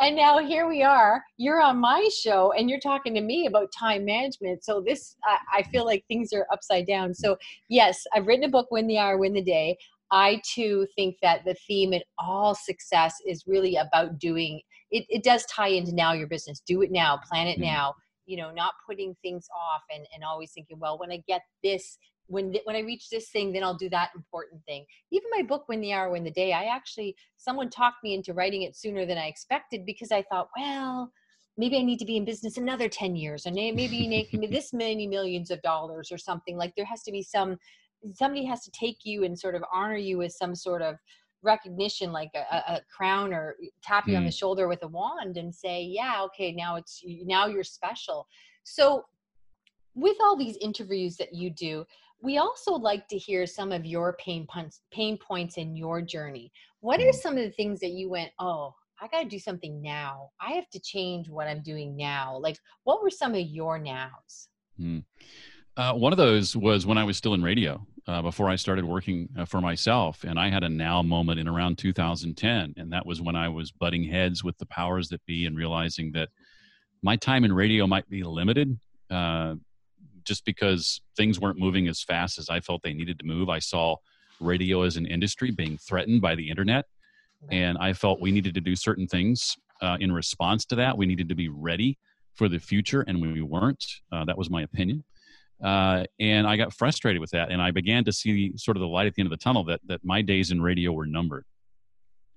And 0.00 0.16
now 0.16 0.38
here 0.38 0.66
we 0.66 0.82
are. 0.82 1.22
You're 1.36 1.60
on 1.60 1.78
my 1.78 2.08
show 2.22 2.52
and 2.52 2.70
you're 2.70 2.80
talking 2.80 3.14
to 3.14 3.20
me 3.20 3.46
about 3.46 3.72
time 3.78 4.04
management. 4.04 4.64
So 4.64 4.82
this, 4.84 5.16
I, 5.24 5.58
I 5.58 5.62
feel 5.64 5.84
like 5.84 6.04
things 6.08 6.32
are 6.32 6.46
upside 6.50 6.86
down. 6.86 7.12
So 7.12 7.36
yes, 7.68 8.02
I've 8.14 8.26
written 8.26 8.44
a 8.44 8.48
book, 8.48 8.70
Win 8.70 8.86
the 8.86 8.98
Hour, 8.98 9.18
Win 9.18 9.34
the 9.34 9.42
Day. 9.42 9.76
I 10.10 10.40
too 10.54 10.86
think 10.96 11.16
that 11.22 11.44
the 11.44 11.56
theme 11.66 11.92
in 11.92 12.02
all 12.18 12.54
success 12.54 13.14
is 13.26 13.44
really 13.46 13.76
about 13.76 14.18
doing 14.18 14.60
it, 14.94 15.04
it 15.08 15.24
does 15.24 15.44
tie 15.46 15.68
into 15.68 15.92
now 15.92 16.12
your 16.12 16.28
business. 16.28 16.62
Do 16.64 16.82
it 16.82 16.92
now, 16.92 17.18
plan 17.28 17.48
it 17.48 17.54
mm-hmm. 17.54 17.64
now, 17.64 17.94
you 18.26 18.36
know, 18.36 18.52
not 18.52 18.74
putting 18.88 19.16
things 19.22 19.48
off 19.52 19.82
and, 19.92 20.06
and 20.14 20.22
always 20.22 20.52
thinking, 20.52 20.78
well, 20.78 20.98
when 20.98 21.10
I 21.10 21.20
get 21.26 21.42
this, 21.64 21.98
when 22.28 22.52
th- 22.52 22.62
when 22.64 22.76
I 22.76 22.80
reach 22.80 23.10
this 23.10 23.28
thing, 23.30 23.52
then 23.52 23.64
I'll 23.64 23.76
do 23.76 23.90
that 23.90 24.10
important 24.14 24.62
thing. 24.66 24.86
Even 25.10 25.28
my 25.36 25.42
book, 25.42 25.64
Win 25.68 25.80
the 25.80 25.92
Hour, 25.92 26.10
Win 26.10 26.22
the 26.22 26.30
Day, 26.30 26.52
I 26.52 26.64
actually 26.66 27.16
someone 27.36 27.70
talked 27.70 28.04
me 28.04 28.14
into 28.14 28.32
writing 28.32 28.62
it 28.62 28.76
sooner 28.76 29.04
than 29.04 29.18
I 29.18 29.26
expected 29.26 29.84
because 29.84 30.12
I 30.12 30.22
thought, 30.30 30.48
well, 30.56 31.10
maybe 31.58 31.76
I 31.76 31.82
need 31.82 31.98
to 31.98 32.06
be 32.06 32.16
in 32.16 32.24
business 32.24 32.56
another 32.56 32.88
10 32.88 33.16
years, 33.16 33.46
or 33.48 33.50
maybe 33.50 33.96
you 33.96 34.08
make 34.08 34.30
this 34.50 34.72
many 34.72 35.08
millions 35.08 35.50
of 35.50 35.60
dollars 35.62 36.12
or 36.12 36.18
something. 36.18 36.56
Like 36.56 36.72
there 36.76 36.86
has 36.86 37.02
to 37.02 37.10
be 37.10 37.22
some 37.22 37.58
somebody 38.12 38.44
has 38.44 38.62
to 38.62 38.70
take 38.70 38.98
you 39.04 39.24
and 39.24 39.38
sort 39.38 39.54
of 39.54 39.64
honor 39.72 39.96
you 39.96 40.22
as 40.22 40.36
some 40.36 40.54
sort 40.54 40.82
of 40.82 40.96
recognition 41.44 42.12
like 42.12 42.30
a, 42.34 42.74
a 42.74 42.80
crown 42.94 43.32
or 43.32 43.56
tap 43.82 44.08
you 44.08 44.14
mm. 44.14 44.18
on 44.18 44.24
the 44.24 44.30
mm. 44.30 44.38
shoulder 44.38 44.66
with 44.66 44.82
a 44.82 44.88
wand 44.88 45.36
and 45.36 45.54
say 45.54 45.82
yeah 45.82 46.22
okay 46.22 46.52
now 46.52 46.76
it's 46.76 47.02
now 47.24 47.46
you're 47.46 47.62
special 47.62 48.26
so 48.64 49.04
with 49.94 50.16
all 50.22 50.36
these 50.36 50.56
interviews 50.58 51.16
that 51.16 51.32
you 51.32 51.50
do 51.50 51.84
we 52.22 52.38
also 52.38 52.72
like 52.72 53.06
to 53.08 53.18
hear 53.18 53.46
some 53.46 53.70
of 53.70 53.84
your 53.84 54.14
pain 54.14 54.46
points 54.50 54.80
pain 54.90 55.18
points 55.18 55.56
in 55.56 55.76
your 55.76 56.00
journey 56.00 56.50
what 56.80 57.00
are 57.00 57.04
mm. 57.04 57.14
some 57.14 57.36
of 57.36 57.44
the 57.44 57.50
things 57.50 57.78
that 57.80 57.90
you 57.90 58.08
went 58.08 58.30
oh 58.38 58.74
i 59.00 59.06
got 59.08 59.22
to 59.22 59.28
do 59.28 59.38
something 59.38 59.80
now 59.82 60.30
i 60.40 60.52
have 60.52 60.68
to 60.70 60.80
change 60.80 61.28
what 61.28 61.46
i'm 61.46 61.62
doing 61.62 61.94
now 61.96 62.36
like 62.38 62.58
what 62.84 63.02
were 63.02 63.10
some 63.10 63.34
of 63.34 63.40
your 63.40 63.78
nows 63.78 64.48
mm. 64.80 65.04
uh, 65.76 65.92
one 65.92 66.12
of 66.12 66.16
those 66.16 66.56
was 66.56 66.86
when 66.86 66.98
i 66.98 67.04
was 67.04 67.16
still 67.16 67.34
in 67.34 67.42
radio 67.42 67.84
uh, 68.06 68.22
before 68.22 68.50
I 68.50 68.56
started 68.56 68.84
working 68.84 69.28
uh, 69.38 69.44
for 69.44 69.60
myself. 69.60 70.24
And 70.24 70.38
I 70.38 70.50
had 70.50 70.62
a 70.62 70.68
now 70.68 71.02
moment 71.02 71.40
in 71.40 71.48
around 71.48 71.78
2010. 71.78 72.74
And 72.76 72.92
that 72.92 73.06
was 73.06 73.20
when 73.20 73.36
I 73.36 73.48
was 73.48 73.70
butting 73.70 74.04
heads 74.04 74.44
with 74.44 74.58
the 74.58 74.66
powers 74.66 75.08
that 75.08 75.24
be 75.26 75.46
and 75.46 75.56
realizing 75.56 76.12
that 76.12 76.28
my 77.02 77.16
time 77.16 77.44
in 77.44 77.52
radio 77.52 77.86
might 77.86 78.08
be 78.08 78.22
limited 78.22 78.78
uh, 79.10 79.54
just 80.24 80.44
because 80.44 81.00
things 81.16 81.40
weren't 81.40 81.58
moving 81.58 81.88
as 81.88 82.02
fast 82.02 82.38
as 82.38 82.48
I 82.48 82.60
felt 82.60 82.82
they 82.82 82.94
needed 82.94 83.18
to 83.18 83.26
move. 83.26 83.48
I 83.48 83.58
saw 83.58 83.96
radio 84.40 84.82
as 84.82 84.96
an 84.96 85.06
industry 85.06 85.50
being 85.50 85.78
threatened 85.78 86.20
by 86.20 86.34
the 86.34 86.48
internet. 86.48 86.86
And 87.50 87.76
I 87.78 87.92
felt 87.92 88.20
we 88.20 88.32
needed 88.32 88.54
to 88.54 88.60
do 88.60 88.74
certain 88.74 89.06
things 89.06 89.56
uh, 89.80 89.98
in 90.00 90.12
response 90.12 90.64
to 90.66 90.76
that. 90.76 90.96
We 90.96 91.06
needed 91.06 91.28
to 91.28 91.34
be 91.34 91.48
ready 91.48 91.98
for 92.34 92.48
the 92.48 92.58
future, 92.58 93.02
and 93.02 93.20
we 93.20 93.42
weren't. 93.42 93.84
Uh, 94.10 94.24
that 94.24 94.36
was 94.36 94.50
my 94.50 94.62
opinion. 94.62 95.04
Uh, 95.62 96.04
and 96.20 96.46
I 96.46 96.56
got 96.56 96.72
frustrated 96.72 97.20
with 97.20 97.30
that. 97.30 97.50
And 97.50 97.62
I 97.62 97.70
began 97.70 98.04
to 98.04 98.12
see 98.12 98.52
sort 98.56 98.76
of 98.76 98.80
the 98.80 98.86
light 98.86 99.06
at 99.06 99.14
the 99.14 99.22
end 99.22 99.32
of 99.32 99.38
the 99.38 99.42
tunnel 99.42 99.64
that, 99.64 99.80
that 99.86 100.04
my 100.04 100.20
days 100.22 100.50
in 100.50 100.60
radio 100.60 100.92
were 100.92 101.06
numbered. 101.06 101.44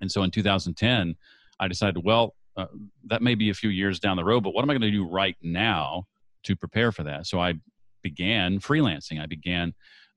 And 0.01 0.11
so 0.11 0.23
in 0.23 0.31
2010, 0.31 1.15
I 1.59 1.67
decided, 1.67 2.03
well, 2.03 2.35
uh, 2.55 2.67
that 3.05 3.21
may 3.21 3.35
be 3.35 3.49
a 3.49 3.53
few 3.53 3.69
years 3.69 3.99
down 3.99 4.17
the 4.17 4.23
road, 4.23 4.43
but 4.43 4.53
what 4.53 4.63
am 4.63 4.69
I 4.69 4.73
going 4.73 4.81
to 4.81 4.91
do 4.91 5.07
right 5.07 5.35
now 5.41 6.05
to 6.43 6.55
prepare 6.55 6.91
for 6.91 7.03
that? 7.03 7.27
So 7.27 7.39
I 7.39 7.55
began 8.03 8.59
freelancing. 8.59 9.21
I 9.21 9.25
began 9.25 9.73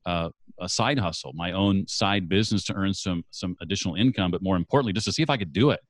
uh, 0.06 0.31
a 0.58 0.69
side 0.69 0.99
hustle, 0.99 1.33
my 1.35 1.52
own 1.52 1.87
side 1.87 2.28
business 2.28 2.64
to 2.64 2.75
earn 2.75 2.95
some 2.95 3.25
some 3.30 3.57
additional 3.61 3.95
income, 3.95 4.30
but 4.30 4.42
more 4.42 4.57
importantly, 4.57 4.92
just 4.92 5.07
to 5.07 5.12
see 5.12 5.23
if 5.23 5.30
I 5.30 5.37
could 5.37 5.52
do 5.52 5.71
it. 5.71 5.80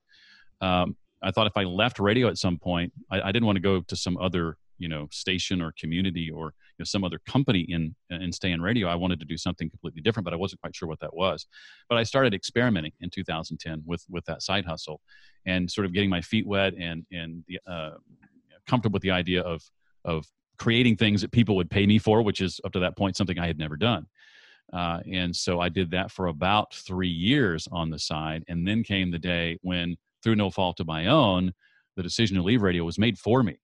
Um, 0.61 0.97
I 1.23 1.31
thought 1.31 1.47
if 1.47 1.57
I 1.57 1.65
left 1.65 1.99
radio 1.99 2.29
at 2.29 2.39
some 2.39 2.59
point, 2.59 2.93
I, 3.11 3.21
I, 3.21 3.33
didn't 3.33 3.47
want 3.47 3.57
to 3.57 3.63
go 3.63 3.81
to 3.81 3.97
some 3.97 4.17
other 4.19 4.57
you 4.81 4.89
know 4.89 5.07
station 5.13 5.61
or 5.61 5.73
community 5.79 6.31
or 6.31 6.47
you 6.47 6.81
know, 6.81 6.85
some 6.85 7.05
other 7.05 7.21
company 7.27 7.61
in 7.69 7.95
in 8.09 8.33
stay 8.33 8.51
in 8.51 8.61
radio 8.61 8.89
i 8.89 8.95
wanted 8.95 9.21
to 9.21 9.27
do 9.27 9.37
something 9.37 9.69
completely 9.71 10.01
different 10.01 10.25
but 10.25 10.33
i 10.33 10.37
wasn't 10.37 10.61
quite 10.61 10.75
sure 10.75 10.89
what 10.89 10.99
that 10.99 11.15
was. 11.15 11.47
But 11.89 11.99
i 11.99 12.03
started 12.03 12.35
experimenting 12.35 12.93
in 13.01 13.11
2010 13.11 13.83
with 13.87 14.05
with 14.09 14.25
that 14.25 14.43
side 14.43 14.65
hustle 14.65 15.01
and 15.47 15.71
sort 15.71 15.85
of 15.85 15.93
getting 15.93 16.11
my 16.11 16.23
feet 16.23 16.47
wet 16.47 16.75
and 16.75 17.07
and 17.13 17.45
the, 17.47 17.61
uh, 17.67 17.91
comfortable 18.67 18.95
with 18.95 19.03
the 19.03 19.11
idea 19.13 19.43
of 19.43 19.63
of 20.05 20.27
creating 20.59 20.97
things 20.97 21.21
that 21.21 21.33
people 21.33 21.57
would 21.57 21.71
pay 21.71 21.87
me 21.87 21.99
for 21.99 22.23
which 22.23 22.41
is 22.41 22.61
up 22.65 22.73
to 22.73 22.81
that 22.81 22.97
point 22.97 23.17
something 23.17 23.39
i 23.39 23.47
had 23.47 23.59
never 23.59 23.77
done. 23.77 24.07
Uh, 24.73 25.01
and 25.13 25.35
so 25.35 25.61
i 25.61 25.69
did 25.69 25.91
that 25.91 26.11
for 26.11 26.29
about 26.29 26.73
three 26.75 27.09
years 27.09 27.69
on 27.71 27.91
the 27.91 27.99
side 27.99 28.43
and 28.49 28.67
then 28.67 28.83
came 28.83 29.11
the 29.11 29.19
day 29.19 29.59
when 29.63 29.97
through 30.23 30.37
no 30.37 30.51
fault 30.51 30.81
of 30.81 30.87
my 30.87 31.07
own 31.07 31.53
the 31.97 32.03
decision 32.03 32.37
to 32.37 32.43
leave 32.43 32.63
radio 32.63 32.85
was 32.85 32.99
made 32.99 33.19
for 33.19 33.43
me 33.43 33.59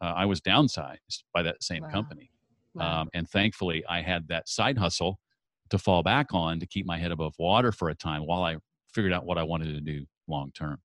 uh, 0.00 0.14
I 0.16 0.26
was 0.26 0.40
downsized 0.40 1.24
by 1.32 1.42
that 1.42 1.62
same 1.62 1.82
wow. 1.82 1.90
company. 1.90 2.30
Wow. 2.74 3.02
Um, 3.02 3.08
and 3.14 3.28
thankfully, 3.28 3.84
I 3.88 4.00
had 4.00 4.28
that 4.28 4.48
side 4.48 4.78
hustle 4.78 5.18
to 5.70 5.78
fall 5.78 6.02
back 6.02 6.28
on 6.32 6.60
to 6.60 6.66
keep 6.66 6.86
my 6.86 6.98
head 6.98 7.12
above 7.12 7.34
water 7.38 7.72
for 7.72 7.88
a 7.90 7.94
time 7.94 8.22
while 8.22 8.42
I 8.42 8.56
figured 8.92 9.12
out 9.12 9.24
what 9.24 9.38
I 9.38 9.42
wanted 9.42 9.74
to 9.74 9.80
do 9.80 10.04
long 10.28 10.52
term 10.52 10.78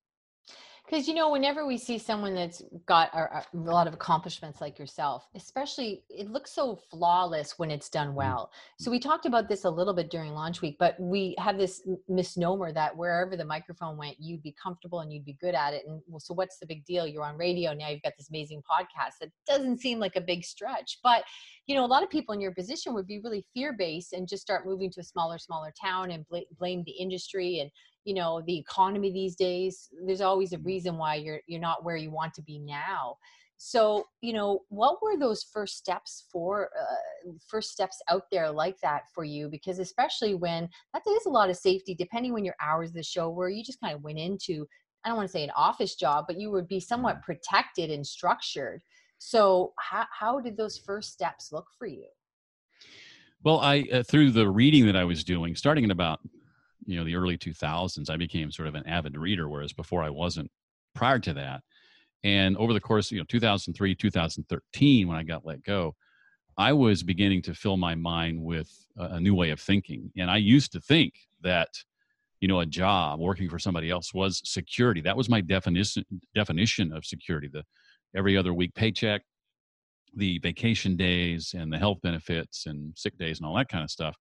because 0.86 1.08
you 1.08 1.14
know 1.14 1.32
whenever 1.32 1.66
we 1.66 1.78
see 1.78 1.98
someone 1.98 2.36
that's 2.36 2.62
got 2.86 3.10
a, 3.14 3.38
a, 3.38 3.46
lot 3.54 3.88
of 3.88 3.94
accomplishments 3.94 4.62
like 4.62 4.78
yourself 4.78 5.28
especially 5.36 6.04
it 6.10 6.30
looks 6.30 6.52
so 6.52 6.80
flawless 6.90 7.58
when 7.58 7.72
it's 7.72 7.90
done 7.90 8.08
mm-hmm. 8.08 8.18
well. 8.18 8.52
So 8.80 8.92
we 8.92 9.00
talked 9.00 9.26
about 9.26 9.50
this 9.50 9.64
a 9.64 9.70
little 9.70 9.94
bit 9.94 10.10
during 10.10 10.34
launch 10.34 10.62
week 10.62 10.78
but 10.80 11.00
we 11.00 11.36
have 11.40 11.58
this 11.58 11.82
misnomer 12.08 12.72
that 12.74 12.96
wherever 12.96 13.36
the 13.36 13.46
microphone 13.46 13.98
went 13.98 14.18
you'd 14.20 14.44
be 14.44 14.56
comfortable 14.62 15.00
and 15.00 15.12
you'd 15.12 15.26
be 15.26 15.38
good 15.40 15.56
at 15.56 15.74
it 15.74 15.84
and 15.88 16.02
well, 16.08 16.20
so 16.20 16.34
what's 16.34 16.60
the 16.60 16.66
big 16.66 16.86
deal? 16.86 17.08
You're 17.08 17.24
on 17.24 17.38
radio 17.38 17.74
now 17.74 17.90
you've 17.90 18.04
got 18.04 18.14
this 18.18 18.30
amazing 18.30 18.62
podcast. 18.62 19.20
That 19.22 19.30
doesn't 19.48 19.80
seem 19.80 20.00
like 20.00 20.16
a 20.16 20.22
big 20.22 20.44
stretch 20.44 21.00
but 21.04 21.24
you 21.68 21.76
know 21.76 21.86
a 21.86 21.88
lot 21.88 22.04
of 22.04 22.10
people 22.10 22.34
in 22.34 22.42
your 22.42 22.54
position 22.54 22.94
would 22.94 23.08
be 23.08 23.20
really 23.20 23.46
fear 23.54 23.74
based 23.74 24.14
and 24.14 24.28
just 24.28 24.44
start 24.44 24.66
moving 24.66 24.92
to 24.92 25.00
a 25.00 25.04
smaller 25.04 25.38
smaller 25.38 25.74
town 25.80 26.12
and 26.12 26.28
bl- 26.28 26.38
blame 26.58 26.84
the 26.86 26.92
industry 26.92 27.60
and 27.60 27.72
you 28.06 28.14
know 28.14 28.42
the 28.46 28.58
economy 28.58 29.12
these 29.12 29.36
days 29.36 29.90
there's 30.06 30.22
always 30.22 30.54
a 30.54 30.60
reason 30.60 30.98
why 30.98 31.16
you're 31.16 31.42
you're 31.48 31.60
not 31.60 31.84
where 31.84 31.98
you 31.98 32.12
want 32.12 32.34
to 32.36 32.42
be 32.44 32.60
now. 32.60 33.18
So 33.58 34.06
you 34.22 34.32
know 34.32 34.62
what 34.70 35.02
were 35.02 35.18
those 35.18 35.44
first 35.44 35.78
steps 35.78 36.26
for 36.32 36.70
uh, 36.80 37.32
first 37.48 37.72
steps 37.72 38.02
out 38.10 38.24
there 38.32 38.52
like 38.52 38.80
that 38.82 39.04
for 39.14 39.24
you? 39.24 39.50
Because 39.50 39.80
especially 39.80 40.36
when 40.36 40.70
that 40.94 41.02
is 41.08 41.26
a 41.26 41.30
lot 41.30 41.50
of 41.50 41.58
safety 41.58 41.96
depending 41.96 42.32
when 42.32 42.46
your 42.46 42.56
hours 42.62 42.90
of 42.90 42.96
the 42.96 43.04
show 43.04 43.30
where 43.30 43.50
you 43.50 43.64
just 43.64 43.82
kind 43.82 43.96
of 43.96 44.04
went 44.04 44.20
into 44.20 44.68
i 45.04 45.10
don't 45.10 45.18
want 45.18 45.28
to 45.28 45.32
say 45.32 45.44
an 45.44 45.52
office 45.56 45.96
job 45.96 46.26
but 46.28 46.40
you 46.40 46.52
would 46.52 46.68
be 46.68 46.80
somewhat 46.80 47.22
protected 47.24 47.90
and 47.92 48.06
structured. 48.06 48.82
So 49.18 49.74
how, 49.80 50.06
how 50.12 50.40
did 50.42 50.58
those 50.58 50.78
first 50.78 51.14
steps 51.14 51.52
look 51.52 51.66
for 51.80 51.88
you? 51.88 52.06
Well 53.44 53.60
i 53.62 53.86
uh, 53.92 54.04
through 54.04 54.32
the 54.32 54.48
reading 54.48 54.86
that 54.86 54.96
i 54.96 55.06
was 55.06 55.24
doing 55.24 55.56
starting 55.56 55.86
in 55.86 55.92
about 55.92 56.20
you 56.86 56.98
know 56.98 57.04
the 57.04 57.16
early 57.16 57.38
2000s 57.38 58.10
i 58.10 58.18
became 58.18 58.52
sort 58.52 58.68
of 58.68 58.76
an 58.76 58.86
avid 58.88 59.18
reader 59.18 59.50
whereas 59.50 59.74
before 59.74 60.04
i 60.04 60.10
wasn't 60.10 60.50
prior 60.94 61.20
to 61.20 61.34
that 61.34 61.62
and 62.26 62.58
over 62.58 62.74
the 62.74 62.82
course, 62.82 63.12
you 63.12 63.20
know, 63.20 63.26
2003, 63.30 63.94
2013, 63.94 65.08
when 65.08 65.16
I 65.16 65.22
got 65.22 65.46
let 65.46 65.64
go, 65.64 65.94
I 66.58 66.74
was 66.74 67.04
beginning 67.04 67.44
to 67.44 67.54
fill 67.54 67.78
my 67.78 67.94
mind 67.94 68.42
with 68.42 68.68
a, 68.98 69.20
new 69.20 69.36
way 69.36 69.52
of 69.52 69.60
thinking. 69.62 70.12
And 70.18 70.32
I 70.32 70.38
used 70.38 70.72
to 70.72 70.80
think 70.80 71.14
that, 71.42 71.68
you 72.40 72.48
know, 72.48 72.62
a 72.62 72.66
job 72.66 73.20
working 73.20 73.48
for 73.48 73.60
somebody 73.60 73.92
else 73.92 74.12
was 74.12 74.42
security. 74.44 75.02
That 75.02 75.16
was 75.16 75.30
my 75.30 75.40
definition 75.40 76.04
definition 76.34 76.92
of 76.94 77.06
security. 77.06 77.48
The 77.48 77.64
every 78.16 78.36
other 78.36 78.56
week 78.56 78.74
paycheck, 78.74 79.22
the 80.16 80.40
vacation 80.40 80.98
days, 80.98 81.54
and 81.56 81.72
the 81.72 81.78
health 81.78 82.00
benefits 82.02 82.66
and 82.66 82.98
sick 82.98 83.16
days 83.20 83.38
and 83.38 83.46
all 83.46 83.56
that 83.58 83.70
kind 83.70 83.84
of 83.84 83.92
stuff. 83.92 84.16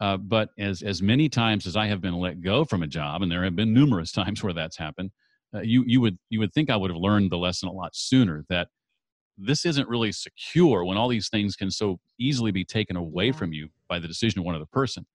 Uh, 0.00 0.16
but 0.16 0.50
as 0.58 0.82
as 0.82 1.02
many 1.02 1.28
times 1.28 1.66
as 1.66 1.76
I 1.76 1.86
have 1.86 2.00
been 2.00 2.14
let 2.14 2.40
go 2.40 2.64
from 2.64 2.82
a 2.82 2.86
job, 2.86 3.22
and 3.22 3.30
there 3.30 3.44
have 3.44 3.56
been 3.56 3.74
numerous 3.74 4.12
times 4.20 4.42
where 4.42 4.52
that's 4.52 4.76
happened, 4.76 5.10
uh, 5.54 5.60
you 5.60 5.84
you 5.86 6.00
would 6.00 6.18
you 6.30 6.38
would 6.40 6.52
think 6.52 6.70
I 6.70 6.76
would 6.76 6.90
have 6.90 7.00
learned 7.00 7.30
the 7.30 7.38
lesson 7.38 7.68
a 7.68 7.72
lot 7.72 7.94
sooner 7.94 8.44
that 8.48 8.68
this 9.36 9.64
isn't 9.64 9.88
really 9.88 10.12
secure 10.12 10.84
when 10.84 10.96
all 10.96 11.08
these 11.08 11.28
things 11.28 11.56
can 11.56 11.70
so 11.70 11.98
easily 12.18 12.50
be 12.50 12.64
taken 12.64 12.96
away 12.96 13.26
yeah. 13.26 13.32
from 13.32 13.52
you 13.52 13.68
by 13.88 13.98
the 13.98 14.08
decision 14.08 14.40
of 14.40 14.44
one 14.44 14.54
other 14.54 14.66
person. 14.70 15.06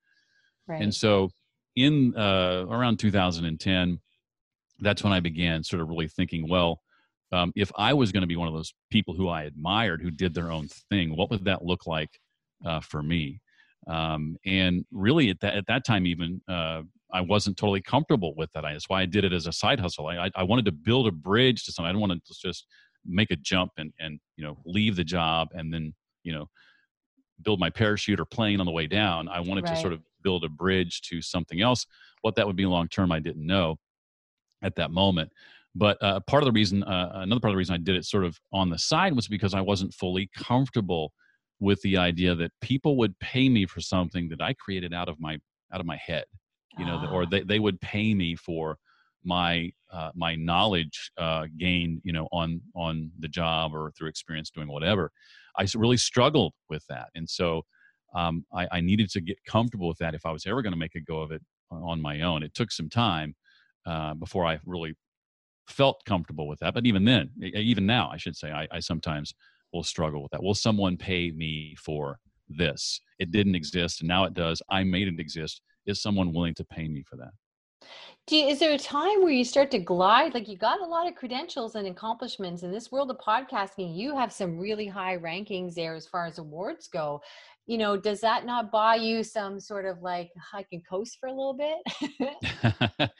Right. 0.66 0.82
And 0.82 0.94
so, 0.94 1.30
in 1.76 2.14
uh, 2.16 2.66
around 2.68 2.98
2010, 2.98 4.00
that's 4.80 5.04
when 5.04 5.12
I 5.12 5.20
began 5.20 5.62
sort 5.62 5.80
of 5.80 5.88
really 5.88 6.08
thinking, 6.08 6.48
well, 6.48 6.80
um, 7.32 7.52
if 7.56 7.70
I 7.76 7.92
was 7.92 8.12
going 8.12 8.22
to 8.22 8.26
be 8.26 8.36
one 8.36 8.48
of 8.48 8.54
those 8.54 8.74
people 8.90 9.14
who 9.14 9.28
I 9.28 9.42
admired 9.44 10.02
who 10.02 10.10
did 10.10 10.34
their 10.34 10.50
own 10.50 10.68
thing, 10.90 11.16
what 11.16 11.30
would 11.30 11.44
that 11.44 11.64
look 11.64 11.86
like 11.86 12.10
uh, 12.64 12.80
for 12.80 13.02
me? 13.02 13.40
Um, 13.86 14.36
and 14.44 14.84
really, 14.90 15.30
at 15.30 15.40
that 15.40 15.54
at 15.54 15.66
that 15.66 15.84
time, 15.84 16.06
even 16.06 16.40
uh, 16.48 16.82
I 17.12 17.20
wasn't 17.20 17.56
totally 17.56 17.80
comfortable 17.80 18.34
with 18.34 18.50
that. 18.52 18.62
That's 18.62 18.88
why 18.88 19.02
I 19.02 19.06
did 19.06 19.24
it 19.24 19.32
as 19.32 19.46
a 19.46 19.52
side 19.52 19.80
hustle. 19.80 20.08
I, 20.08 20.30
I 20.34 20.42
wanted 20.42 20.64
to 20.64 20.72
build 20.72 21.06
a 21.06 21.12
bridge 21.12 21.64
to 21.64 21.72
something. 21.72 21.88
I 21.88 21.92
didn't 21.92 22.08
want 22.08 22.24
to 22.24 22.34
just 22.40 22.66
make 23.04 23.30
a 23.30 23.36
jump 23.36 23.72
and, 23.78 23.92
and, 24.00 24.18
you 24.36 24.44
know, 24.44 24.58
leave 24.64 24.96
the 24.96 25.04
job 25.04 25.48
and 25.54 25.72
then, 25.72 25.94
you 26.24 26.32
know, 26.32 26.48
build 27.42 27.60
my 27.60 27.70
parachute 27.70 28.18
or 28.18 28.24
plane 28.24 28.58
on 28.58 28.66
the 28.66 28.72
way 28.72 28.86
down. 28.86 29.28
I 29.28 29.40
wanted 29.40 29.64
right. 29.64 29.76
to 29.76 29.80
sort 29.80 29.92
of 29.92 30.00
build 30.22 30.44
a 30.44 30.48
bridge 30.48 31.02
to 31.02 31.22
something 31.22 31.60
else. 31.60 31.86
What 32.22 32.34
that 32.36 32.46
would 32.46 32.56
be 32.56 32.66
long 32.66 32.88
term, 32.88 33.12
I 33.12 33.20
didn't 33.20 33.46
know 33.46 33.76
at 34.62 34.74
that 34.76 34.90
moment. 34.90 35.30
But 35.74 36.02
uh, 36.02 36.20
part 36.20 36.42
of 36.42 36.46
the 36.46 36.52
reason, 36.52 36.82
uh, 36.82 37.12
another 37.14 37.40
part 37.40 37.50
of 37.50 37.54
the 37.54 37.58
reason 37.58 37.74
I 37.74 37.78
did 37.78 37.96
it 37.96 38.04
sort 38.06 38.24
of 38.24 38.40
on 38.52 38.70
the 38.70 38.78
side 38.78 39.14
was 39.14 39.28
because 39.28 39.54
I 39.54 39.60
wasn't 39.60 39.94
fully 39.94 40.28
comfortable 40.34 41.12
with 41.60 41.80
the 41.82 41.96
idea 41.96 42.34
that 42.34 42.52
people 42.60 42.96
would 42.96 43.18
pay 43.18 43.48
me 43.48 43.66
for 43.66 43.80
something 43.80 44.28
that 44.28 44.40
I 44.40 44.52
created 44.54 44.92
out 44.92 45.08
of 45.08 45.20
my 45.20 45.38
out 45.72 45.80
of 45.80 45.86
my 45.86 45.96
head 45.96 46.26
you 46.78 46.84
know, 46.84 47.00
ah. 47.02 47.12
or 47.12 47.26
they, 47.26 47.42
they 47.42 47.58
would 47.58 47.80
pay 47.80 48.14
me 48.14 48.36
for 48.36 48.78
my 49.24 49.70
uh, 49.92 50.10
my 50.14 50.34
knowledge 50.34 51.10
uh, 51.18 51.46
gained, 51.58 52.00
you 52.04 52.12
know, 52.12 52.28
on 52.32 52.60
on 52.74 53.10
the 53.18 53.28
job 53.28 53.74
or 53.74 53.92
through 53.92 54.08
experience 54.08 54.50
doing 54.50 54.68
whatever. 54.68 55.10
I 55.58 55.66
really 55.74 55.96
struggled 55.96 56.52
with 56.68 56.84
that, 56.88 57.08
and 57.14 57.28
so 57.28 57.62
um, 58.14 58.44
I, 58.54 58.68
I, 58.72 58.80
needed 58.80 59.10
to 59.10 59.20
get 59.20 59.36
comfortable 59.46 59.88
with 59.88 59.98
that 59.98 60.14
if 60.14 60.24
I 60.24 60.32
was 60.32 60.46
ever 60.46 60.62
going 60.62 60.72
to 60.72 60.78
make 60.78 60.94
a 60.94 61.00
go 61.00 61.20
of 61.20 61.32
it 61.32 61.42
on 61.70 62.00
my 62.00 62.20
own. 62.22 62.42
It 62.42 62.54
took 62.54 62.70
some 62.70 62.88
time 62.88 63.34
uh, 63.84 64.14
before 64.14 64.46
I 64.46 64.58
really 64.64 64.94
felt 65.68 66.02
comfortable 66.06 66.46
with 66.46 66.60
that. 66.60 66.72
But 66.72 66.86
even 66.86 67.04
then, 67.04 67.30
even 67.40 67.84
now, 67.84 68.08
I 68.10 68.16
should 68.16 68.36
say, 68.36 68.52
I, 68.52 68.68
I 68.70 68.80
sometimes 68.80 69.34
will 69.76 69.84
struggle 69.84 70.22
with 70.22 70.32
that. 70.32 70.42
Will 70.42 70.54
someone 70.54 70.96
pay 70.96 71.30
me 71.30 71.74
for 71.78 72.18
this? 72.48 73.00
It 73.18 73.30
didn't 73.30 73.54
exist, 73.54 74.00
and 74.00 74.08
now 74.08 74.24
it 74.24 74.34
does. 74.34 74.60
I 74.70 74.84
made 74.84 75.08
it 75.08 75.20
exist 75.20 75.62
is 75.86 76.02
someone 76.02 76.32
willing 76.32 76.54
to 76.54 76.64
pay 76.64 76.88
me 76.88 77.02
for 77.02 77.16
that? 77.16 77.30
You, 78.28 78.48
is 78.48 78.58
there 78.58 78.72
a 78.72 78.78
time 78.78 79.22
where 79.22 79.30
you 79.30 79.44
start 79.44 79.70
to 79.70 79.78
glide? 79.78 80.34
Like 80.34 80.48
you 80.48 80.56
got 80.56 80.80
a 80.80 80.84
lot 80.84 81.06
of 81.06 81.14
credentials 81.14 81.76
and 81.76 81.86
accomplishments 81.86 82.64
in 82.64 82.72
this 82.72 82.90
world 82.90 83.10
of 83.10 83.18
podcasting. 83.18 83.96
You 83.96 84.16
have 84.16 84.32
some 84.32 84.58
really 84.58 84.86
high 84.86 85.16
rankings 85.16 85.74
there 85.74 85.94
as 85.94 86.06
far 86.06 86.26
as 86.26 86.38
awards 86.38 86.88
go. 86.88 87.22
You 87.66 87.78
know, 87.78 87.96
does 87.96 88.20
that 88.20 88.44
not 88.44 88.72
buy 88.72 88.96
you 88.96 89.22
some 89.22 89.60
sort 89.60 89.86
of 89.86 90.02
like 90.02 90.30
I 90.52 90.64
can 90.64 90.80
coast 90.80 91.18
for 91.20 91.28
a 91.28 91.32
little 91.32 91.54
bit? 91.54 93.00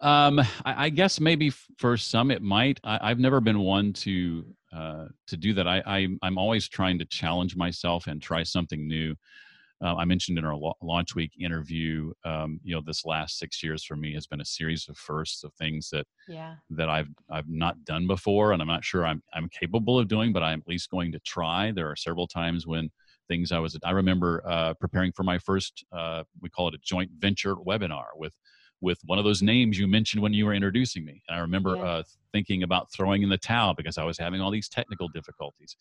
um, 0.00 0.40
I, 0.64 0.86
I, 0.86 0.88
guess 0.90 1.20
maybe 1.20 1.50
for 1.50 1.96
some 1.96 2.30
it 2.30 2.42
might. 2.42 2.80
I, 2.84 3.08
have 3.08 3.18
never 3.18 3.40
been 3.40 3.60
one 3.60 3.92
to 3.94 4.44
uh, 4.74 5.06
to 5.26 5.36
do 5.36 5.54
that. 5.54 5.66
I, 5.66 5.82
I 5.86 6.08
I'm 6.22 6.38
always 6.38 6.68
trying 6.68 6.98
to 6.98 7.04
challenge 7.04 7.56
myself 7.56 8.06
and 8.06 8.20
try 8.20 8.42
something 8.42 8.86
new 8.86 9.14
uh, 9.82 9.94
I 9.94 10.04
mentioned 10.04 10.38
in 10.38 10.44
our 10.44 10.58
launch 10.82 11.14
week 11.14 11.32
interview, 11.38 12.12
um, 12.24 12.58
you 12.64 12.74
know, 12.74 12.82
this 12.84 13.04
last 13.04 13.38
six 13.38 13.62
years 13.62 13.84
for 13.84 13.94
me 13.94 14.12
has 14.14 14.26
been 14.26 14.40
a 14.40 14.44
series 14.44 14.88
of 14.88 14.96
firsts 14.96 15.44
of 15.44 15.52
things 15.54 15.88
that 15.90 16.06
yeah. 16.26 16.56
that 16.70 16.88
I've 16.88 17.08
I've 17.30 17.48
not 17.48 17.84
done 17.84 18.06
before, 18.06 18.52
and 18.52 18.60
I'm 18.60 18.68
not 18.68 18.84
sure 18.84 19.06
I'm 19.06 19.22
I'm 19.34 19.48
capable 19.48 19.98
of 19.98 20.08
doing, 20.08 20.32
but 20.32 20.42
I'm 20.42 20.60
at 20.60 20.68
least 20.68 20.90
going 20.90 21.12
to 21.12 21.20
try. 21.20 21.70
There 21.70 21.88
are 21.88 21.96
several 21.96 22.26
times 22.26 22.66
when 22.66 22.90
things 23.28 23.52
I 23.52 23.60
was 23.60 23.78
I 23.84 23.92
remember 23.92 24.42
uh, 24.44 24.74
preparing 24.74 25.12
for 25.12 25.22
my 25.22 25.38
first 25.38 25.84
uh, 25.92 26.24
we 26.40 26.50
call 26.50 26.68
it 26.68 26.74
a 26.74 26.78
joint 26.82 27.12
venture 27.16 27.54
webinar 27.54 28.06
with 28.16 28.34
with 28.80 28.98
one 29.04 29.18
of 29.18 29.24
those 29.24 29.42
names 29.42 29.78
you 29.78 29.86
mentioned 29.86 30.22
when 30.22 30.32
you 30.32 30.46
were 30.46 30.54
introducing 30.54 31.04
me. 31.04 31.22
And 31.28 31.36
I 31.36 31.40
remember 31.40 31.76
uh, 31.76 32.02
thinking 32.32 32.62
about 32.62 32.92
throwing 32.92 33.22
in 33.22 33.28
the 33.28 33.38
towel 33.38 33.74
because 33.74 33.98
I 33.98 34.04
was 34.04 34.18
having 34.18 34.40
all 34.40 34.50
these 34.50 34.68
technical 34.68 35.08
difficulties. 35.08 35.76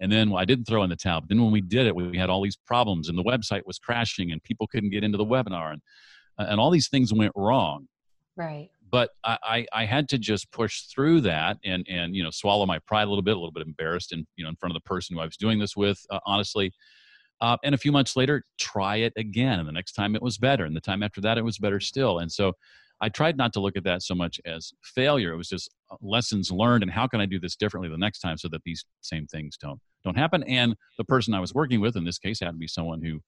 And 0.00 0.10
then 0.10 0.30
well, 0.30 0.40
I 0.40 0.44
didn't 0.44 0.64
throw 0.64 0.82
in 0.82 0.90
the 0.90 0.96
towel. 0.96 1.20
But 1.20 1.28
then 1.28 1.42
when 1.42 1.52
we 1.52 1.60
did 1.60 1.86
it, 1.86 1.94
we 1.94 2.16
had 2.16 2.30
all 2.30 2.42
these 2.42 2.56
problems 2.56 3.08
and 3.08 3.16
the 3.16 3.22
website 3.22 3.62
was 3.66 3.78
crashing 3.78 4.32
and 4.32 4.42
people 4.42 4.66
couldn't 4.66 4.90
get 4.90 5.04
into 5.04 5.18
the 5.18 5.24
webinar 5.24 5.72
and, 5.72 5.82
uh, 6.38 6.46
and 6.48 6.58
all 6.60 6.70
these 6.70 6.88
things 6.88 7.12
went 7.12 7.32
wrong. 7.36 7.86
Right. 8.36 8.70
But 8.90 9.10
I, 9.24 9.38
I, 9.42 9.66
I 9.72 9.84
had 9.84 10.08
to 10.08 10.18
just 10.18 10.50
push 10.50 10.82
through 10.82 11.20
that 11.20 11.58
and, 11.64 11.86
and, 11.88 12.16
you 12.16 12.24
know, 12.24 12.30
swallow 12.30 12.66
my 12.66 12.80
pride 12.80 13.04
a 13.04 13.10
little 13.10 13.22
bit, 13.22 13.36
a 13.36 13.38
little 13.38 13.52
bit 13.52 13.66
embarrassed 13.66 14.10
and, 14.10 14.26
you 14.34 14.42
know, 14.42 14.50
in 14.50 14.56
front 14.56 14.74
of 14.74 14.82
the 14.82 14.88
person 14.88 15.14
who 15.14 15.22
I 15.22 15.26
was 15.26 15.36
doing 15.36 15.60
this 15.60 15.76
with, 15.76 16.04
uh, 16.10 16.18
honestly. 16.26 16.72
Uh, 17.40 17.56
and 17.64 17.74
a 17.74 17.78
few 17.78 17.92
months 17.92 18.16
later, 18.16 18.44
try 18.58 18.96
it 18.96 19.12
again. 19.16 19.58
And 19.58 19.68
the 19.68 19.72
next 19.72 19.92
time 19.92 20.14
it 20.14 20.22
was 20.22 20.38
better. 20.38 20.64
And 20.64 20.76
the 20.76 20.80
time 20.80 21.02
after 21.02 21.20
that, 21.22 21.38
it 21.38 21.44
was 21.44 21.58
better 21.58 21.80
still. 21.80 22.18
And 22.18 22.30
so 22.30 22.52
I 23.00 23.08
tried 23.08 23.36
not 23.36 23.52
to 23.54 23.60
look 23.60 23.76
at 23.76 23.84
that 23.84 24.02
so 24.02 24.14
much 24.14 24.40
as 24.44 24.72
failure. 24.82 25.32
It 25.32 25.36
was 25.36 25.48
just 25.48 25.74
uh, 25.90 25.96
lessons 26.02 26.50
learned 26.50 26.82
and 26.82 26.92
how 26.92 27.06
can 27.06 27.20
I 27.20 27.26
do 27.26 27.40
this 27.40 27.56
differently 27.56 27.88
the 27.88 27.96
next 27.96 28.20
time 28.20 28.36
so 28.36 28.48
that 28.48 28.62
these 28.64 28.84
same 29.00 29.26
things 29.26 29.56
don't 29.56 29.80
don't 30.04 30.16
happen. 30.16 30.42
And 30.44 30.76
the 30.98 31.04
person 31.04 31.34
I 31.34 31.40
was 31.40 31.54
working 31.54 31.80
with 31.80 31.96
in 31.96 32.04
this 32.04 32.18
case 32.18 32.40
had 32.40 32.52
to 32.52 32.56
be 32.56 32.66
someone 32.66 33.02
who 33.02 33.20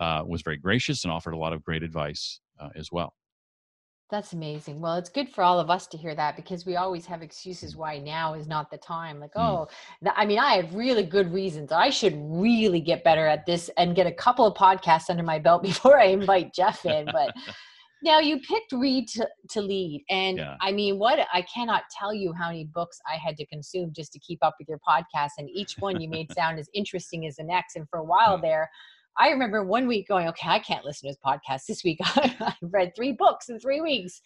uh, 0.00 0.22
was 0.26 0.42
very 0.42 0.56
gracious 0.56 1.04
and 1.04 1.12
offered 1.12 1.34
a 1.34 1.38
lot 1.38 1.52
of 1.52 1.64
great 1.64 1.82
advice 1.82 2.40
uh, 2.60 2.68
as 2.74 2.90
well. 2.92 3.14
That's 4.08 4.32
amazing. 4.32 4.80
Well, 4.80 4.94
it's 4.94 5.08
good 5.08 5.28
for 5.28 5.42
all 5.42 5.58
of 5.58 5.68
us 5.68 5.88
to 5.88 5.96
hear 5.96 6.14
that 6.14 6.36
because 6.36 6.64
we 6.64 6.76
always 6.76 7.06
have 7.06 7.22
excuses 7.22 7.74
why 7.74 7.98
now 7.98 8.34
is 8.34 8.46
not 8.46 8.70
the 8.70 8.76
time. 8.76 9.18
Like, 9.18 9.34
mm. 9.34 9.42
oh, 9.42 9.68
I 10.14 10.24
mean, 10.24 10.38
I 10.38 10.54
have 10.54 10.74
really 10.74 11.02
good 11.02 11.32
reasons. 11.32 11.72
I 11.72 11.90
should 11.90 12.14
really 12.16 12.80
get 12.80 13.02
better 13.02 13.26
at 13.26 13.46
this 13.46 13.68
and 13.76 13.96
get 13.96 14.06
a 14.06 14.12
couple 14.12 14.46
of 14.46 14.54
podcasts 14.56 15.10
under 15.10 15.24
my 15.24 15.40
belt 15.40 15.62
before 15.64 15.98
I 15.98 16.04
invite 16.04 16.54
Jeff 16.54 16.86
in. 16.86 17.06
But 17.06 17.34
now 18.02 18.20
you 18.20 18.38
picked 18.38 18.70
Read 18.70 19.08
to, 19.08 19.28
to 19.50 19.60
Lead. 19.60 20.04
And 20.08 20.38
yeah. 20.38 20.56
I 20.60 20.70
mean, 20.70 21.00
what 21.00 21.26
I 21.32 21.42
cannot 21.42 21.82
tell 21.90 22.14
you 22.14 22.32
how 22.32 22.46
many 22.46 22.64
books 22.64 23.00
I 23.12 23.16
had 23.16 23.36
to 23.38 23.46
consume 23.46 23.92
just 23.92 24.12
to 24.12 24.20
keep 24.20 24.38
up 24.42 24.54
with 24.60 24.68
your 24.68 24.80
podcast. 24.88 25.30
And 25.38 25.50
each 25.50 25.78
one 25.80 26.00
you 26.00 26.08
made 26.08 26.32
sound 26.32 26.60
as 26.60 26.68
interesting 26.74 27.26
as 27.26 27.36
the 27.36 27.44
next. 27.44 27.74
And 27.74 27.88
for 27.88 27.98
a 27.98 28.04
while 28.04 28.40
there, 28.40 28.70
I 29.18 29.30
remember 29.30 29.64
one 29.64 29.86
week 29.86 30.08
going, 30.08 30.28
okay, 30.28 30.48
I 30.48 30.58
can't 30.58 30.84
listen 30.84 31.06
to 31.06 31.10
his 31.10 31.18
podcast 31.24 31.66
this 31.66 31.82
week. 31.82 31.98
I've 32.40 32.54
read 32.62 32.92
three 32.94 33.12
books 33.12 33.48
in 33.48 33.58
three 33.58 33.80
weeks, 33.80 34.20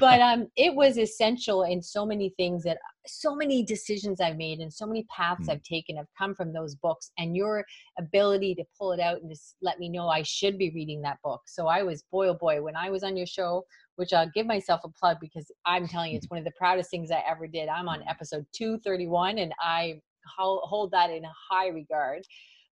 but 0.00 0.20
um, 0.20 0.48
it 0.56 0.74
was 0.74 0.98
essential 0.98 1.62
in 1.62 1.80
so 1.80 2.04
many 2.04 2.34
things 2.36 2.64
that 2.64 2.78
so 3.06 3.36
many 3.36 3.62
decisions 3.62 4.20
I've 4.20 4.36
made 4.36 4.58
and 4.58 4.72
so 4.72 4.86
many 4.86 5.06
paths 5.14 5.46
mm. 5.46 5.52
I've 5.52 5.62
taken 5.62 5.96
have 5.96 6.06
come 6.18 6.34
from 6.34 6.52
those 6.52 6.74
books. 6.74 7.12
And 7.18 7.36
your 7.36 7.64
ability 7.98 8.56
to 8.56 8.64
pull 8.76 8.92
it 8.92 9.00
out 9.00 9.20
and 9.20 9.30
just 9.30 9.56
let 9.62 9.78
me 9.78 9.88
know 9.88 10.08
I 10.08 10.22
should 10.22 10.58
be 10.58 10.72
reading 10.74 11.00
that 11.02 11.18
book. 11.22 11.42
So 11.46 11.68
I 11.68 11.82
was, 11.82 12.02
boy, 12.10 12.28
oh 12.28 12.34
boy, 12.34 12.60
when 12.60 12.76
I 12.76 12.90
was 12.90 13.04
on 13.04 13.16
your 13.16 13.26
show, 13.26 13.64
which 13.96 14.12
I'll 14.12 14.30
give 14.34 14.46
myself 14.46 14.80
a 14.84 14.88
plug 14.88 15.18
because 15.20 15.50
I'm 15.64 15.86
telling 15.86 16.10
you, 16.10 16.16
it's 16.16 16.26
one 16.30 16.38
of 16.38 16.44
the 16.44 16.52
proudest 16.58 16.90
things 16.90 17.10
I 17.12 17.22
ever 17.28 17.46
did. 17.46 17.68
I'm 17.68 17.88
on 17.88 18.02
episode 18.08 18.46
231 18.52 19.38
and 19.38 19.52
I 19.60 20.00
hold 20.36 20.90
that 20.90 21.10
in 21.10 21.22
high 21.50 21.68
regard 21.68 22.24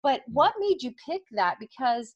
but 0.03 0.23
what 0.29 0.55
made 0.59 0.83
you 0.83 0.93
pick 1.07 1.23
that? 1.33 1.57
Because 1.59 2.15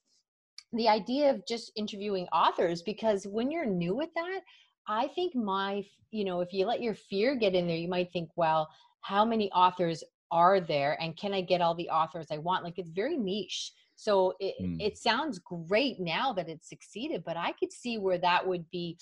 the 0.72 0.88
idea 0.88 1.30
of 1.30 1.46
just 1.46 1.72
interviewing 1.76 2.26
authors 2.28 2.82
because 2.82 3.26
when 3.26 3.50
you're 3.50 3.66
new 3.66 4.00
at 4.00 4.08
that 4.14 4.40
i 4.88 5.06
think 5.08 5.34
my 5.34 5.84
you 6.10 6.24
know 6.24 6.40
if 6.40 6.50
you 6.50 6.64
let 6.64 6.80
your 6.80 6.94
fear 6.94 7.34
get 7.34 7.54
in 7.54 7.66
there 7.66 7.76
you 7.76 7.88
might 7.88 8.10
think 8.10 8.30
well 8.36 8.66
how 9.02 9.24
many 9.24 9.50
authors 9.50 10.02
are 10.32 10.60
there? 10.60 10.96
And 11.00 11.16
can 11.16 11.34
i 11.34 11.42
get 11.42 11.60
all 11.60 11.74
the 11.74 11.90
authors 11.90 12.28
i 12.32 12.38
want? 12.38 12.64
Like 12.64 12.78
it's 12.78 12.90
very 12.90 13.16
niche. 13.16 13.72
So 13.94 14.34
it, 14.40 14.54
mm. 14.60 14.80
it 14.80 14.96
sounds 14.96 15.38
great 15.38 16.00
now 16.00 16.32
that 16.32 16.48
it's 16.48 16.68
succeeded 16.68 17.22
but 17.24 17.36
i 17.36 17.52
could 17.52 17.72
see 17.72 17.98
where 17.98 18.18
that 18.18 18.44
would 18.46 18.68
be 18.70 18.98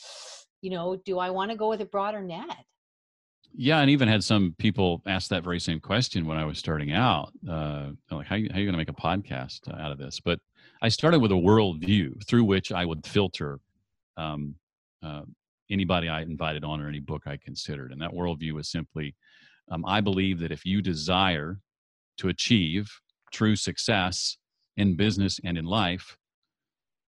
you 0.61 0.71
know 0.71 0.97
do 1.07 1.19
i 1.19 1.31
want 1.31 1.51
to 1.51 1.57
go 1.57 1.69
with 1.71 1.81
a 1.81 1.87
broader 1.87 2.23
net 2.23 2.67
yeah, 3.55 3.81
and 3.81 3.91
even 3.91 4.09
had 4.09 4.25
some 4.25 4.55
people 4.59 5.03
ask 5.07 5.29
that 5.31 5.45
very 5.45 5.61
same 5.61 5.81
question 5.81 6.27
when 6.27 6.39
I 6.39 6.45
was 6.45 6.59
starting 6.59 6.93
out. 6.93 7.33
Uh, 7.49 7.91
like, 8.11 8.27
how, 8.27 8.35
are 8.35 8.39
you 8.39 8.49
going 8.49 8.73
to 8.73 8.77
make 8.77 8.89
a 8.89 8.93
podcast 8.93 9.73
out 9.79 9.93
of 9.93 9.99
this? 9.99 10.21
But 10.21 10.39
I 10.83 10.89
started 10.89 11.21
with 11.21 11.33
a 11.33 11.35
worldview 11.35 12.27
through 12.27 12.45
which 12.45 12.73
I 12.73 12.85
would 12.85 13.07
filter 13.07 13.59
um, 14.17 14.55
uh, 15.03 15.23
anybody 15.71 16.09
I 16.09 16.23
invited 16.23 16.65
on 16.65 16.81
or 16.81 16.89
any 16.89 17.01
book 17.01 17.23
I 17.27 17.37
considered. 17.37 17.93
And 17.93 18.01
that 18.01 18.13
worldview 18.13 18.53
was 18.53 18.69
simply 18.69 19.15
um, 19.71 19.85
I 19.87 20.01
believe 20.01 20.41
that 20.41 20.53
if 20.53 20.67
you 20.67 20.83
desire 20.83 21.61
to 22.19 22.29
achieve 22.29 22.91
true 23.33 23.57
success 23.57 24.37
in 24.77 24.97
business 24.97 25.41
and 25.45 25.57
in 25.57 25.65
life, 25.65 26.17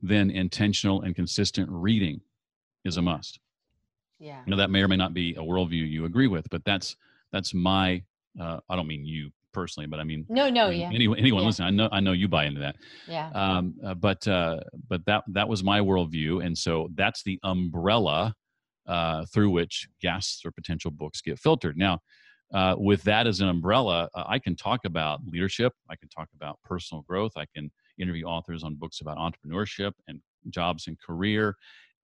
then 0.02 0.30
intentional 0.30 1.02
and 1.02 1.16
consistent 1.16 1.70
reading 1.72 2.22
is 2.84 2.98
a 2.98 3.02
must. 3.02 3.40
Yeah. 4.20 4.42
You 4.46 4.52
know, 4.52 4.58
that 4.58 4.70
may 4.70 4.82
or 4.82 4.88
may 4.88 4.98
not 4.98 5.14
be 5.14 5.36
a 5.36 5.42
worldview 5.42 5.90
you 5.90 6.06
agree 6.06 6.28
with, 6.28 6.50
but 6.50 6.64
that's 6.66 6.96
that's 7.32 7.54
my 7.54 8.04
uh, 8.40 8.60
I 8.70 8.76
don't 8.76 8.88
mean 8.88 9.06
you 9.06 9.32
personally, 9.54 9.88
but 9.88 10.00
I 10.00 10.04
mean 10.04 10.26
no, 10.30 10.50
no, 10.50 10.68
I 10.68 10.70
mean, 10.70 10.80
yeah. 10.80 10.92
Anyone, 10.94 11.20
anyone 11.20 11.42
yeah. 11.42 11.48
listening, 11.48 11.68
I 11.68 11.72
know 11.72 11.90
I 11.92 12.00
know 12.00 12.12
you 12.14 12.28
buy 12.28 12.46
into 12.46 12.60
that. 12.62 12.76
Yeah. 13.08 13.30
Um, 13.34 13.76
uh, 13.86 13.94
but 13.94 14.28
uh, 14.28 14.60
but 14.88 15.06
that 15.06 15.24
that 15.30 15.48
was 15.48 15.64
my 15.64 15.80
worldview, 15.80 16.46
and 16.46 16.58
so 16.58 16.90
that's 16.96 17.24
the 17.24 17.40
umbrella 17.44 18.34
uh, 18.88 19.26
through 19.34 19.50
which 19.52 19.88
guests 20.02 20.42
or 20.46 20.52
potential 20.52 20.92
books 20.92 21.22
get 21.22 21.40
filtered. 21.40 21.78
Now, 21.78 22.00
uh, 22.54 22.76
with 22.78 23.04
that 23.04 23.28
as 23.28 23.42
an 23.42 23.50
umbrella, 23.50 24.10
uh, 24.16 24.24
I 24.28 24.40
can 24.40 24.56
talk 24.56 24.86
about 24.86 25.20
leadership. 25.26 25.74
I 25.90 25.96
can 25.96 26.10
talk 26.10 26.30
about 26.36 26.60
personal 26.64 27.04
growth. 27.04 27.34
I 27.36 27.46
can 27.54 27.70
interview 28.00 28.26
authors 28.26 28.64
on 28.64 28.76
books 28.76 29.02
about 29.02 29.18
entrepreneurship 29.18 29.92
and 30.08 30.22
jobs 30.50 30.88
and 30.88 30.98
career 31.00 31.56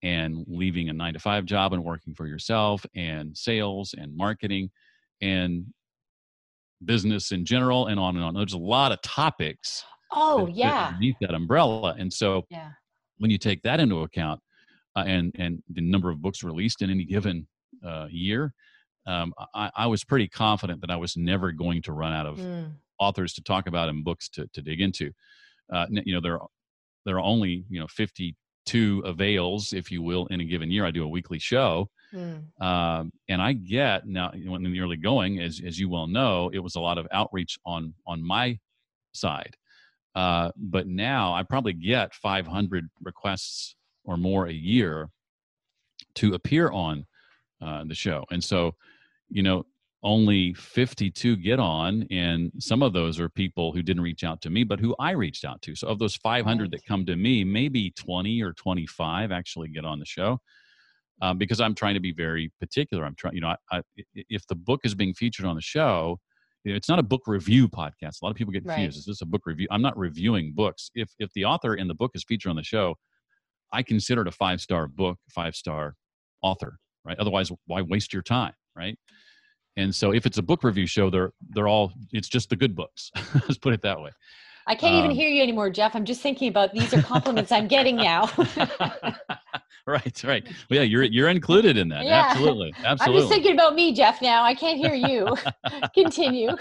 and 0.04 0.44
leaving 0.48 0.90
a 0.90 0.94
nine 0.94 1.14
to 1.14 1.20
five 1.20 1.46
job 1.46 1.74
and 1.74 1.84
working 1.84 2.14
for 2.14 2.28
yourself 2.28 2.86
and 2.94 3.36
sales 3.36 3.96
and 3.98 4.16
marketing 4.16 4.70
and 5.22 5.66
business 6.84 7.32
in 7.32 7.46
general 7.46 7.88
and 7.88 8.00
on 8.00 8.18
and 8.18 8.24
on. 8.24 8.34
There's 8.34 8.54
a 8.54 8.58
lot 8.58 8.92
of 8.92 9.02
topics. 9.02 9.84
Oh, 10.12 10.46
that, 10.46 10.56
yeah. 10.56 10.88
Underneath 10.88 11.16
that 11.22 11.34
umbrella. 11.34 11.96
And 11.98 12.12
so 12.12 12.44
yeah. 12.50 12.72
when 13.18 13.32
you 13.32 13.38
take 13.38 13.62
that 13.64 13.80
into 13.80 14.02
account 14.02 14.42
uh, 14.98 15.06
and, 15.08 15.34
and 15.40 15.64
the 15.70 15.82
number 15.82 16.10
of 16.12 16.22
books 16.22 16.44
released 16.44 16.82
in 16.82 16.90
any 16.90 17.06
given 17.06 17.48
uh, 17.86 18.08
year, 18.12 18.54
um, 19.08 19.34
I, 19.56 19.72
I, 19.76 19.88
was 19.88 20.04
pretty 20.04 20.30
confident 20.30 20.80
that 20.82 20.90
I 20.90 20.96
was 20.96 21.18
never 21.18 21.52
going 21.52 21.82
to 21.84 21.92
run 21.92 22.14
out 22.14 22.26
of 22.26 22.38
mm. 22.38 22.72
authors 23.00 23.34
to 23.34 23.44
talk 23.44 23.68
about 23.68 23.90
and 23.90 24.04
books 24.04 24.30
to, 24.30 24.48
to 24.54 24.62
dig 24.62 24.80
into. 24.80 25.12
Uh, 25.74 25.88
you 25.90 26.14
know, 26.14 26.22
there 26.22 26.40
are, 26.40 26.48
there 27.06 27.18
are 27.18 27.22
only, 27.22 27.66
you 27.70 27.82
know, 27.82 27.88
50 27.88 28.36
two 28.66 29.02
avails, 29.06 29.74
if 29.74 29.92
you 29.92 30.02
will, 30.02 30.28
in 30.28 30.42
a 30.42 30.46
given 30.46 30.72
year. 30.72 30.86
I 30.86 30.92
do 30.92 31.04
a 31.04 31.08
weekly 31.08 31.40
show. 31.40 31.90
Mm. 32.14 32.44
Um, 32.62 33.12
and 33.28 33.42
I 33.42 33.54
get 33.54 34.06
now 34.06 34.32
when 34.46 34.66
in 34.66 34.72
the 34.72 34.80
early 34.80 34.98
going, 34.98 35.40
as 35.40 35.62
as 35.66 35.80
you 35.80 35.90
well 35.90 36.08
know, 36.08 36.50
it 36.54 36.60
was 36.60 36.76
a 36.76 36.80
lot 36.80 36.98
of 36.98 37.08
outreach 37.12 37.58
on 37.66 37.94
on 38.06 38.26
my 38.26 38.60
side. 39.14 39.56
Uh, 40.16 40.52
but 40.56 40.88
now 40.88 41.34
I 41.34 41.42
probably 41.42 41.74
get 41.74 42.14
500 42.14 42.88
requests 43.02 43.76
or 44.06 44.16
more 44.16 44.46
a 44.46 44.54
year 44.54 45.10
to 46.16 46.36
appear 46.36 46.70
on 46.70 47.08
uh, 47.62 47.84
the 47.86 47.96
show, 47.96 48.26
and 48.30 48.44
so 48.44 48.76
you 49.30 49.42
know 49.42 49.66
only 50.04 50.54
52 50.54 51.38
get 51.38 51.60
on 51.60 52.06
and 52.12 52.52
some 52.60 52.84
of 52.84 52.94
those 52.94 53.20
are 53.20 53.30
people 53.30 53.72
who 53.72 53.82
didn't 53.82 54.04
reach 54.04 54.24
out 54.24 54.42
to 54.42 54.50
me 54.50 54.64
but 54.64 54.80
who 54.80 54.96
i 55.00 55.12
reached 55.12 55.46
out 55.46 55.62
to. 55.62 55.76
So 55.76 55.88
of 55.88 56.00
those 56.00 56.16
500 56.16 56.72
that 56.72 56.86
come 56.86 57.06
to 57.06 57.16
me 57.16 57.44
maybe 57.44 57.92
20 57.92 58.42
or 58.42 58.54
25 58.54 59.32
actually 59.32 59.70
get 59.70 59.86
on 59.86 60.00
the 60.00 60.06
show 60.06 60.40
um, 61.22 61.38
because 61.38 61.62
i'm 61.62 61.76
trying 61.76 61.94
to 61.94 62.00
be 62.00 62.12
very 62.12 62.52
particular. 62.60 63.06
I'm 63.06 63.16
trying 63.16 63.36
you 63.36 63.42
know 63.42 63.56
I, 63.72 63.78
I, 63.78 63.82
if 64.16 64.46
the 64.48 64.56
book 64.56 64.82
is 64.84 64.94
being 64.96 65.14
featured 65.14 65.46
on 65.46 65.56
the 65.56 65.62
show 65.62 66.20
it's 66.66 66.88
not 66.88 66.98
a 66.98 67.04
book 67.04 67.24
review 67.28 67.68
podcast. 67.68 68.22
A 68.22 68.26
lot 68.26 68.30
of 68.32 68.38
people 68.38 68.54
get 68.54 68.64
confused. 68.64 68.96
Right. 68.96 69.00
is 69.00 69.06
this 69.06 69.22
a 69.22 69.26
book 69.26 69.42
review? 69.46 69.68
I'm 69.70 69.82
not 69.82 69.98
reviewing 69.98 70.54
books. 70.56 70.92
If 70.96 71.10
if 71.20 71.30
the 71.34 71.44
author 71.44 71.76
in 71.76 71.90
the 71.90 71.94
book 71.94 72.12
is 72.16 72.24
featured 72.24 72.50
on 72.52 72.56
the 72.56 72.64
show 72.64 72.96
i 73.74 73.82
consider 73.84 74.22
it 74.22 74.28
a 74.28 74.32
five 74.32 74.62
star 74.62 74.88
book 74.88 75.18
five 75.30 75.56
star 75.56 75.96
author 76.42 76.78
right? 77.06 77.18
Otherwise 77.20 77.52
why 77.66 77.82
waste 77.82 78.14
your 78.14 78.22
time 78.22 78.54
right 78.76 78.98
and 79.78 79.94
so 79.94 80.14
if 80.14 80.26
it's 80.26 80.38
a 80.38 80.42
book 80.42 80.64
review 80.64 80.88
show, 80.88 81.10
they're 81.10 81.34
they're 81.50 81.68
all 81.68 81.94
it's 82.12 82.28
just 82.28 82.50
the 82.50 82.56
good 82.56 82.76
books. 82.76 83.12
Let's 83.34 83.58
put 83.58 83.74
it 83.74 83.82
that 83.82 84.00
way. 84.00 84.12
I 84.66 84.76
can't 84.76 84.96
um, 84.96 85.04
even 85.04 85.12
hear 85.12 85.30
you 85.30 85.44
anymore, 85.44 85.70
Jeff. 85.70 85.96
I'm 85.96 86.06
just 86.06 86.22
thinking 86.22 86.48
about 86.48 86.74
these 86.74 86.94
are 86.94 87.02
compliments 87.02 87.52
I'm 87.52 87.68
getting 87.68 87.98
now. 87.98 88.30
right, 89.88 90.24
right. 90.24 90.44
Well, 90.70 90.80
yeah, 90.80 90.82
you're 90.82 91.04
you're 91.04 91.30
included 91.30 91.78
in 91.78 91.90
that. 91.90 92.06
Yeah. 92.06 92.28
Absolutely, 92.30 92.74
absolutely. 92.84 93.04
I'm 93.06 93.22
just 93.22 93.34
thinking 93.34 93.54
about 93.54 93.76
me, 93.76 93.94
Jeff. 93.94 94.22
Now 94.22 94.44
I 94.44 94.54
can't 94.54 94.78
hear 94.78 94.94
you. 94.94 95.36
Continue. 95.94 96.52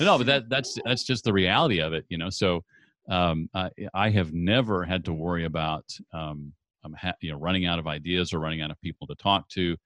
No, 0.00 0.18
but 0.18 0.26
that 0.26 0.48
that's 0.48 0.78
that's 0.84 1.04
just 1.04 1.24
the 1.24 1.32
reality 1.32 1.80
of 1.80 1.92
it, 1.92 2.04
you 2.08 2.18
know. 2.18 2.30
So 2.30 2.64
um, 3.08 3.48
I, 3.54 3.70
I 3.94 4.10
have 4.10 4.32
never 4.32 4.84
had 4.84 5.04
to 5.04 5.12
worry 5.12 5.44
about 5.44 5.84
um, 6.12 6.52
I'm 6.84 6.94
ha- 6.94 7.14
you 7.20 7.30
know 7.30 7.38
running 7.38 7.66
out 7.66 7.78
of 7.78 7.86
ideas 7.86 8.32
or 8.32 8.40
running 8.40 8.62
out 8.62 8.70
of 8.70 8.80
people 8.80 9.06
to 9.06 9.14
talk 9.14 9.48
to 9.50 9.76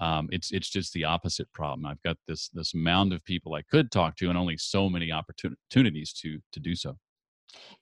um, 0.00 0.28
it's 0.30 0.50
it's 0.52 0.68
just 0.68 0.92
the 0.92 1.04
opposite 1.04 1.52
problem. 1.52 1.86
I've 1.86 2.02
got 2.02 2.16
this 2.26 2.48
this 2.50 2.74
mound 2.74 3.12
of 3.12 3.24
people 3.24 3.54
I 3.54 3.62
could 3.62 3.90
talk 3.90 4.16
to, 4.16 4.28
and 4.28 4.38
only 4.38 4.56
so 4.56 4.88
many 4.88 5.10
opportunities 5.12 6.12
to 6.14 6.38
to 6.52 6.60
do 6.60 6.74
so. 6.74 6.96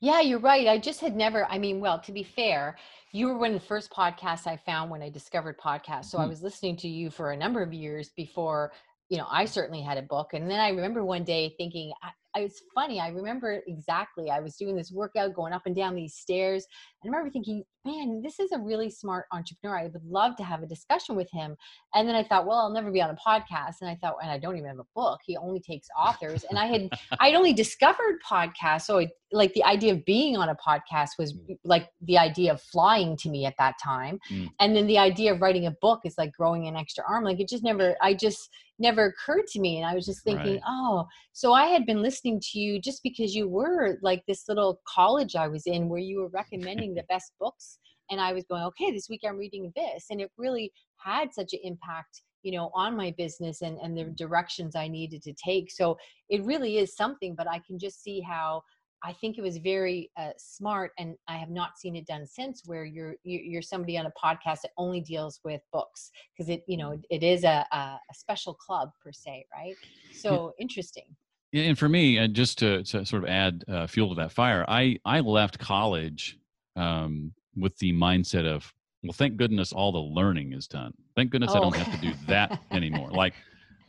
Yeah, 0.00 0.20
you're 0.20 0.38
right. 0.38 0.68
I 0.68 0.78
just 0.78 1.00
had 1.00 1.16
never. 1.16 1.44
I 1.46 1.58
mean, 1.58 1.80
well, 1.80 2.00
to 2.00 2.12
be 2.12 2.22
fair, 2.22 2.76
you 3.12 3.26
were 3.26 3.38
one 3.38 3.54
of 3.54 3.60
the 3.60 3.66
first 3.66 3.90
podcasts 3.90 4.46
I 4.46 4.56
found 4.56 4.90
when 4.90 5.02
I 5.02 5.10
discovered 5.10 5.58
podcasts. 5.58 6.06
So 6.06 6.18
mm-hmm. 6.18 6.26
I 6.26 6.28
was 6.28 6.42
listening 6.42 6.76
to 6.78 6.88
you 6.88 7.10
for 7.10 7.32
a 7.32 7.36
number 7.36 7.62
of 7.62 7.72
years 7.72 8.10
before 8.16 8.72
you 9.08 9.18
know 9.18 9.26
I 9.30 9.44
certainly 9.44 9.82
had 9.82 9.98
a 9.98 10.02
book, 10.02 10.32
and 10.32 10.50
then 10.50 10.60
I 10.60 10.70
remember 10.70 11.04
one 11.04 11.24
day 11.24 11.54
thinking, 11.58 11.92
I, 12.02 12.10
it's 12.40 12.62
funny. 12.74 13.00
I 13.00 13.08
remember 13.08 13.62
exactly. 13.66 14.30
I 14.30 14.40
was 14.40 14.56
doing 14.56 14.76
this 14.76 14.92
workout, 14.92 15.34
going 15.34 15.52
up 15.52 15.62
and 15.66 15.74
down 15.74 15.94
these 15.94 16.14
stairs. 16.14 16.66
And 17.02 17.08
I 17.08 17.16
remember 17.16 17.32
thinking, 17.32 17.64
man, 17.86 18.20
this 18.22 18.40
is 18.40 18.52
a 18.52 18.58
really 18.58 18.90
smart 18.90 19.26
entrepreneur. 19.32 19.78
I 19.78 19.84
would 19.84 20.04
love 20.04 20.36
to 20.36 20.44
have 20.44 20.62
a 20.62 20.66
discussion 20.66 21.16
with 21.16 21.30
him. 21.30 21.56
And 21.94 22.08
then 22.08 22.14
I 22.14 22.24
thought, 22.24 22.46
well, 22.46 22.58
I'll 22.58 22.72
never 22.72 22.90
be 22.90 23.00
on 23.00 23.10
a 23.10 23.16
podcast. 23.16 23.76
And 23.80 23.88
I 23.88 23.94
thought, 23.94 24.16
and 24.20 24.30
I 24.30 24.38
don't 24.38 24.56
even 24.56 24.68
have 24.68 24.78
a 24.78 24.86
book. 24.94 25.20
He 25.24 25.36
only 25.36 25.60
takes 25.60 25.88
authors. 25.96 26.44
And 26.48 26.58
I 26.58 26.66
had, 26.66 26.90
I'd 27.20 27.34
only 27.34 27.52
discovered 27.52 28.20
podcasts. 28.28 28.82
So 28.82 28.98
I, 28.98 29.08
like 29.32 29.52
the 29.54 29.64
idea 29.64 29.92
of 29.92 30.04
being 30.04 30.36
on 30.36 30.48
a 30.48 30.56
podcast 30.56 31.10
was 31.18 31.34
mm. 31.34 31.56
like 31.64 31.88
the 32.02 32.18
idea 32.18 32.52
of 32.52 32.60
flying 32.60 33.16
to 33.18 33.28
me 33.28 33.44
at 33.44 33.54
that 33.58 33.74
time. 33.82 34.18
Mm. 34.30 34.50
And 34.60 34.76
then 34.76 34.86
the 34.86 34.98
idea 34.98 35.32
of 35.32 35.40
writing 35.40 35.66
a 35.66 35.74
book 35.80 36.00
is 36.04 36.14
like 36.18 36.32
growing 36.32 36.66
an 36.68 36.76
extra 36.76 37.04
arm. 37.08 37.24
Like 37.24 37.40
it 37.40 37.48
just 37.48 37.64
never, 37.64 37.96
I 38.02 38.14
just 38.14 38.50
never 38.78 39.06
occurred 39.06 39.46
to 39.48 39.60
me. 39.60 39.78
And 39.78 39.86
I 39.86 39.94
was 39.94 40.06
just 40.06 40.22
thinking, 40.22 40.54
right. 40.54 40.62
oh, 40.66 41.06
so 41.32 41.52
I 41.52 41.66
had 41.66 41.86
been 41.86 42.02
listening 42.02 42.40
to 42.52 42.58
you 42.58 42.80
just 42.80 43.02
because 43.02 43.34
you 43.34 43.48
were 43.48 43.98
like 44.02 44.22
this 44.26 44.48
little 44.48 44.80
college 44.86 45.36
I 45.36 45.48
was 45.48 45.66
in 45.66 45.88
where 45.88 46.00
you 46.00 46.20
were 46.20 46.28
recommending 46.28 46.94
the 46.94 47.04
best 47.08 47.32
books 47.40 47.75
and 48.10 48.20
i 48.20 48.32
was 48.32 48.44
going 48.44 48.62
okay 48.62 48.90
this 48.90 49.08
week 49.08 49.20
i'm 49.26 49.38
reading 49.38 49.72
this 49.76 50.06
and 50.10 50.20
it 50.20 50.30
really 50.36 50.72
had 50.98 51.32
such 51.32 51.52
an 51.52 51.60
impact 51.62 52.22
you 52.42 52.52
know 52.52 52.70
on 52.74 52.96
my 52.96 53.14
business 53.16 53.62
and 53.62 53.78
and 53.78 53.96
the 53.96 54.04
directions 54.16 54.76
i 54.76 54.88
needed 54.88 55.22
to 55.22 55.32
take 55.34 55.70
so 55.70 55.96
it 56.28 56.44
really 56.44 56.78
is 56.78 56.96
something 56.96 57.34
but 57.34 57.48
i 57.48 57.60
can 57.66 57.78
just 57.78 58.02
see 58.02 58.20
how 58.20 58.62
I 59.04 59.12
think 59.12 59.38
it 59.38 59.42
was 59.42 59.58
very 59.58 60.10
uh, 60.16 60.30
smart, 60.38 60.92
and 60.98 61.16
I 61.28 61.36
have 61.36 61.50
not 61.50 61.78
seen 61.78 61.96
it 61.96 62.06
done 62.06 62.26
since. 62.26 62.62
Where 62.66 62.84
you're 62.84 63.14
you're 63.24 63.62
somebody 63.62 63.96
on 63.98 64.06
a 64.06 64.12
podcast 64.20 64.62
that 64.62 64.70
only 64.76 65.00
deals 65.00 65.38
with 65.44 65.60
books 65.72 66.10
because 66.32 66.48
it 66.48 66.64
you 66.66 66.76
know 66.76 66.90
mm-hmm. 66.90 67.02
it 67.10 67.22
is 67.22 67.44
a, 67.44 67.66
a 67.72 67.98
special 68.14 68.54
club 68.54 68.90
per 69.04 69.12
se, 69.12 69.46
right? 69.54 69.76
So 70.12 70.54
yeah. 70.58 70.62
interesting. 70.62 71.04
And 71.52 71.78
for 71.78 71.88
me, 71.88 72.18
and 72.18 72.34
just 72.34 72.58
to, 72.58 72.82
to 72.84 73.06
sort 73.06 73.22
of 73.22 73.28
add 73.28 73.64
uh, 73.68 73.86
fuel 73.86 74.08
to 74.10 74.14
that 74.16 74.32
fire, 74.32 74.64
I 74.66 74.98
I 75.04 75.20
left 75.20 75.58
college 75.58 76.38
um, 76.74 77.32
with 77.56 77.76
the 77.78 77.92
mindset 77.92 78.46
of, 78.46 78.72
well, 79.02 79.12
thank 79.12 79.36
goodness 79.36 79.72
all 79.72 79.92
the 79.92 79.98
learning 79.98 80.52
is 80.52 80.66
done. 80.66 80.92
Thank 81.14 81.30
goodness 81.30 81.52
oh. 81.52 81.58
I 81.58 81.60
don't 81.60 81.76
have 81.76 82.00
to 82.00 82.06
do 82.06 82.12
that 82.26 82.60
anymore. 82.70 83.10
like, 83.10 83.34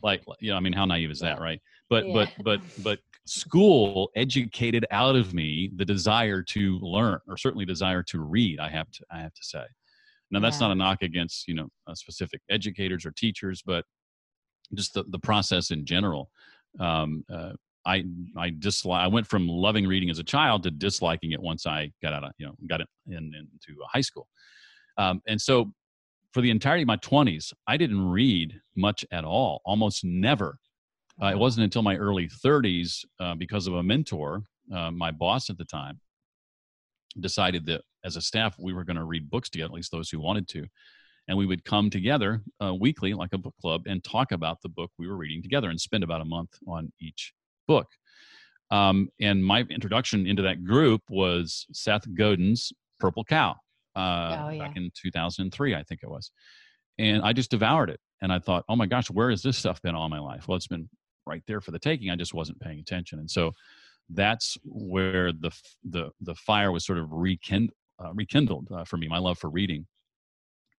like 0.02 0.22
you 0.40 0.50
know, 0.50 0.56
I 0.56 0.60
mean, 0.60 0.72
how 0.72 0.84
naive 0.84 1.10
is 1.10 1.20
that, 1.20 1.40
right? 1.40 1.60
But 1.90 2.06
yeah. 2.06 2.12
but 2.12 2.44
but 2.44 2.60
but 2.82 2.98
school 3.26 4.10
educated 4.14 4.86
out 4.90 5.16
of 5.16 5.34
me 5.34 5.70
the 5.76 5.84
desire 5.84 6.42
to 6.42 6.78
learn, 6.80 7.18
or 7.26 7.36
certainly 7.36 7.64
desire 7.64 8.02
to 8.04 8.20
read. 8.20 8.60
I 8.60 8.68
have 8.68 8.90
to 8.92 9.04
I 9.10 9.20
have 9.20 9.34
to 9.34 9.44
say. 9.44 9.64
Now 10.30 10.40
that's 10.40 10.60
yeah. 10.60 10.68
not 10.68 10.72
a 10.72 10.76
knock 10.76 11.02
against 11.02 11.48
you 11.48 11.54
know 11.54 11.68
specific 11.94 12.42
educators 12.50 13.04
or 13.04 13.10
teachers, 13.12 13.62
but 13.64 13.84
just 14.74 14.94
the, 14.94 15.04
the 15.08 15.18
process 15.18 15.70
in 15.70 15.84
general. 15.84 16.30
Um, 16.78 17.24
uh, 17.32 17.52
I 17.88 18.04
I 18.36 18.50
dislike. 18.50 19.02
I 19.02 19.08
went 19.08 19.26
from 19.26 19.48
loving 19.48 19.86
reading 19.86 20.10
as 20.10 20.18
a 20.18 20.24
child 20.24 20.62
to 20.64 20.70
disliking 20.70 21.32
it 21.32 21.40
once 21.40 21.66
I 21.66 21.90
got 22.02 22.12
out 22.12 22.24
of 22.24 22.32
you 22.38 22.46
know 22.46 22.54
got 22.68 22.82
in, 23.06 23.16
into 23.16 23.80
high 23.90 24.02
school, 24.02 24.28
um, 24.98 25.22
and 25.26 25.40
so 25.40 25.72
for 26.32 26.42
the 26.42 26.50
entirety 26.50 26.82
of 26.82 26.88
my 26.88 26.96
twenties, 26.96 27.52
I 27.66 27.78
didn't 27.78 28.06
read 28.08 28.60
much 28.76 29.04
at 29.10 29.24
all, 29.24 29.62
almost 29.64 30.04
never. 30.04 30.58
Uh, 31.20 31.28
it 31.28 31.38
wasn't 31.38 31.64
until 31.64 31.82
my 31.82 31.96
early 31.96 32.28
30s, 32.28 33.04
uh, 33.18 33.34
because 33.34 33.66
of 33.66 33.74
a 33.74 33.82
mentor, 33.82 34.44
uh, 34.72 34.88
my 34.92 35.10
boss 35.10 35.50
at 35.50 35.58
the 35.58 35.64
time, 35.64 35.98
decided 37.18 37.66
that 37.66 37.80
as 38.04 38.14
a 38.14 38.20
staff 38.20 38.54
we 38.56 38.72
were 38.72 38.84
going 38.84 38.96
to 38.96 39.02
read 39.04 39.28
books 39.28 39.50
together, 39.50 39.70
at 39.70 39.74
least 39.74 39.90
those 39.90 40.10
who 40.10 40.20
wanted 40.20 40.46
to, 40.46 40.64
and 41.26 41.36
we 41.36 41.46
would 41.46 41.64
come 41.64 41.90
together 41.90 42.40
uh, 42.62 42.72
weekly, 42.72 43.14
like 43.14 43.32
a 43.32 43.38
book 43.38 43.54
club, 43.60 43.82
and 43.86 44.04
talk 44.04 44.30
about 44.30 44.62
the 44.62 44.68
book 44.68 44.92
we 44.96 45.08
were 45.08 45.16
reading 45.16 45.42
together, 45.42 45.70
and 45.70 45.80
spend 45.80 46.04
about 46.04 46.20
a 46.20 46.24
month 46.24 46.50
on 46.68 46.92
each 47.00 47.32
book. 47.68 47.86
Um, 48.70 49.08
and 49.20 49.44
my 49.44 49.60
introduction 49.60 50.26
into 50.26 50.42
that 50.42 50.64
group 50.64 51.02
was 51.08 51.66
Seth 51.72 52.02
Godin's 52.14 52.72
Purple 52.98 53.24
Cow 53.24 53.54
uh, 53.94 54.36
oh, 54.40 54.48
yeah. 54.50 54.66
back 54.66 54.76
in 54.76 54.90
2003, 55.00 55.74
I 55.74 55.82
think 55.84 56.00
it 56.02 56.10
was. 56.10 56.32
And 56.98 57.22
I 57.22 57.32
just 57.32 57.50
devoured 57.50 57.90
it. 57.90 58.00
And 58.20 58.32
I 58.32 58.40
thought, 58.40 58.64
oh 58.68 58.76
my 58.76 58.86
gosh, 58.86 59.08
where 59.10 59.30
has 59.30 59.42
this 59.42 59.56
stuff 59.56 59.80
been 59.80 59.94
all 59.94 60.08
my 60.08 60.18
life? 60.18 60.48
Well, 60.48 60.56
it's 60.56 60.66
been 60.66 60.88
right 61.26 61.42
there 61.46 61.60
for 61.60 61.70
the 61.70 61.78
taking. 61.78 62.10
I 62.10 62.16
just 62.16 62.34
wasn't 62.34 62.60
paying 62.60 62.80
attention. 62.80 63.20
And 63.20 63.30
so 63.30 63.52
that's 64.10 64.56
where 64.64 65.32
the 65.32 65.50
the 65.84 66.10
the 66.20 66.34
fire 66.34 66.72
was 66.72 66.84
sort 66.84 66.98
of 66.98 67.12
rekindled, 67.12 67.74
uh, 68.02 68.12
rekindled 68.14 68.68
uh, 68.72 68.84
for 68.84 68.96
me. 68.96 69.06
My 69.06 69.18
love 69.18 69.38
for 69.38 69.50
reading, 69.50 69.86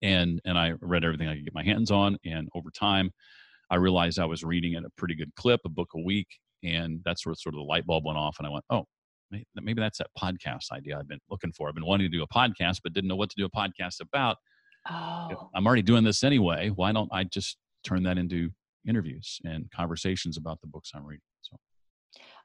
and 0.02 0.40
and 0.44 0.58
I 0.58 0.72
read 0.80 1.04
everything 1.04 1.28
I 1.28 1.36
could 1.36 1.44
get 1.44 1.54
my 1.54 1.62
hands 1.64 1.90
on. 1.90 2.18
And 2.24 2.48
over 2.54 2.70
time, 2.70 3.12
I 3.70 3.76
realized 3.76 4.18
I 4.18 4.24
was 4.24 4.42
reading 4.42 4.74
at 4.74 4.84
a 4.84 4.90
pretty 4.96 5.14
good 5.14 5.32
clip, 5.36 5.60
a 5.64 5.68
book 5.68 5.90
a 5.94 6.00
week, 6.00 6.26
and 6.62 7.00
that's 7.04 7.24
where 7.24 7.34
sort 7.34 7.54
of 7.54 7.58
the 7.58 7.64
light 7.64 7.86
bulb 7.86 8.04
went 8.04 8.18
off. 8.18 8.36
And 8.38 8.46
I 8.46 8.50
went, 8.50 8.64
oh, 8.70 8.84
maybe 9.54 9.80
that's 9.80 9.98
that 9.98 10.08
podcast 10.18 10.72
idea 10.72 10.98
I've 10.98 11.08
been 11.08 11.20
looking 11.30 11.52
for. 11.52 11.68
I've 11.68 11.74
been 11.74 11.86
wanting 11.86 12.10
to 12.10 12.16
do 12.16 12.22
a 12.22 12.28
podcast, 12.28 12.78
but 12.82 12.92
didn't 12.92 13.08
know 13.08 13.16
what 13.16 13.30
to 13.30 13.36
do 13.36 13.44
a 13.46 13.50
podcast 13.50 14.00
about. 14.00 14.36
Oh. 14.88 15.50
I'm 15.54 15.66
already 15.66 15.82
doing 15.82 16.04
this 16.04 16.24
anyway. 16.24 16.70
Why 16.70 16.92
don't 16.92 17.10
I 17.12 17.24
just 17.24 17.56
turn 17.84 18.02
that 18.04 18.18
into 18.18 18.50
interviews 18.88 19.38
and 19.44 19.70
conversations 19.70 20.36
about 20.36 20.60
the 20.60 20.66
books 20.66 20.90
I'm 20.94 21.04
reading? 21.04 21.22
So. 21.42 21.56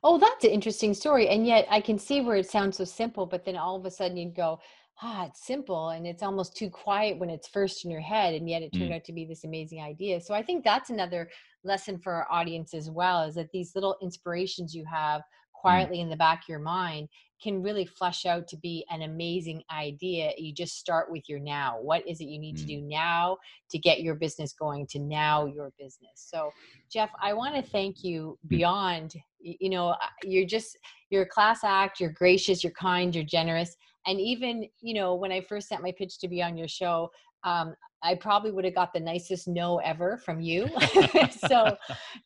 Oh, 0.04 0.18
that's 0.18 0.44
an 0.44 0.52
interesting 0.52 0.94
story. 0.94 1.30
And 1.30 1.48
yet 1.48 1.66
I 1.70 1.82
can 1.82 1.98
see 1.98 2.22
where 2.22 2.36
it 2.36 2.50
sounds 2.50 2.78
so 2.78 2.84
simple, 2.84 3.26
but 3.26 3.46
then 3.46 3.56
all 3.56 3.76
of 3.76 3.86
a 3.86 3.92
sudden 3.92 4.18
you'd 4.18 4.36
go, 4.36 4.60
ah, 5.02 5.26
it's 5.26 5.46
simple 5.46 5.90
and 5.90 6.08
it's 6.08 6.24
almost 6.24 6.56
too 6.56 6.70
quiet 6.70 7.18
when 7.20 7.30
it's 7.30 7.48
first 7.48 7.84
in 7.86 7.92
your 7.92 8.02
head. 8.02 8.34
And 8.34 8.50
yet 8.50 8.62
it 8.62 8.72
turned 8.72 8.92
mm. 8.92 8.96
out 8.96 9.04
to 9.06 9.14
be 9.14 9.26
this 9.26 9.44
amazing 9.44 9.82
idea. 9.82 10.22
So 10.22 10.34
I 10.34 10.42
think 10.42 10.64
that's 10.64 10.90
another 10.90 11.30
lesson 11.64 12.00
for 12.00 12.14
our 12.14 12.32
audience 12.32 12.74
as 12.74 12.90
well 12.90 13.24
is 13.24 13.36
that 13.36 13.52
these 13.52 13.76
little 13.76 13.98
inspirations 14.02 14.74
you 14.74 14.86
have 14.86 15.22
mm. 15.22 15.24
quietly 15.54 15.98
mm. 15.98 16.04
in 16.04 16.10
the 16.10 16.16
back 16.16 16.44
of 16.44 16.50
your 16.50 16.60
mind 16.60 17.10
can 17.44 17.62
really 17.62 17.86
flesh 17.86 18.26
out 18.26 18.48
to 18.48 18.58
be 18.58 18.86
an 18.90 19.02
amazing 19.02 19.62
idea. 19.70 20.32
You 20.38 20.54
just 20.54 20.80
start 20.80 21.12
with 21.12 21.28
your 21.28 21.40
now. 21.40 21.78
What 21.82 22.08
is 22.08 22.22
it 22.22 22.26
you 22.26 22.40
need 22.40 22.56
mm. 22.56 22.60
to 22.62 22.66
do 22.66 22.82
now 22.82 23.38
to 23.72 23.78
get 23.78 24.02
your 24.02 24.16
business 24.16 24.54
going 24.54 24.88
to 24.88 25.00
now 25.00 25.46
your 25.46 25.74
business? 25.78 26.14
So, 26.16 26.52
Jeff, 26.90 27.10
I 27.22 27.34
want 27.34 27.56
to 27.56 27.62
thank 27.62 28.04
you 28.04 28.38
mm. 28.46 28.50
beyond, 28.50 29.16
you 29.42 29.70
know, 29.70 29.96
you're 30.24 30.48
just, 30.48 30.78
you're 31.10 31.24
a 31.24 31.28
class 31.28 31.66
act, 31.66 32.00
you're 32.00 32.12
gracious, 32.12 32.64
you're 32.64 32.72
kind, 32.72 33.14
you're 33.14 33.26
generous. 33.26 33.76
And 34.08 34.20
even, 34.20 34.68
you 34.82 34.94
know, 34.94 35.16
when 35.16 35.32
I 35.32 35.42
first 35.42 35.68
sent 35.68 35.82
my 35.82 35.92
pitch 35.92 36.20
to 36.20 36.28
be 36.28 36.42
on 36.42 36.58
your 36.58 36.68
show, 36.68 37.12
um, 37.44 37.76
I 38.04 38.14
probably 38.14 38.52
would 38.52 38.66
have 38.66 38.76
got 38.76 38.94
the 38.94 39.00
nicest 39.00 39.48
no 39.48 39.78
ever 39.78 40.18
from 40.18 40.40
you. 40.40 40.68
so 41.48 41.76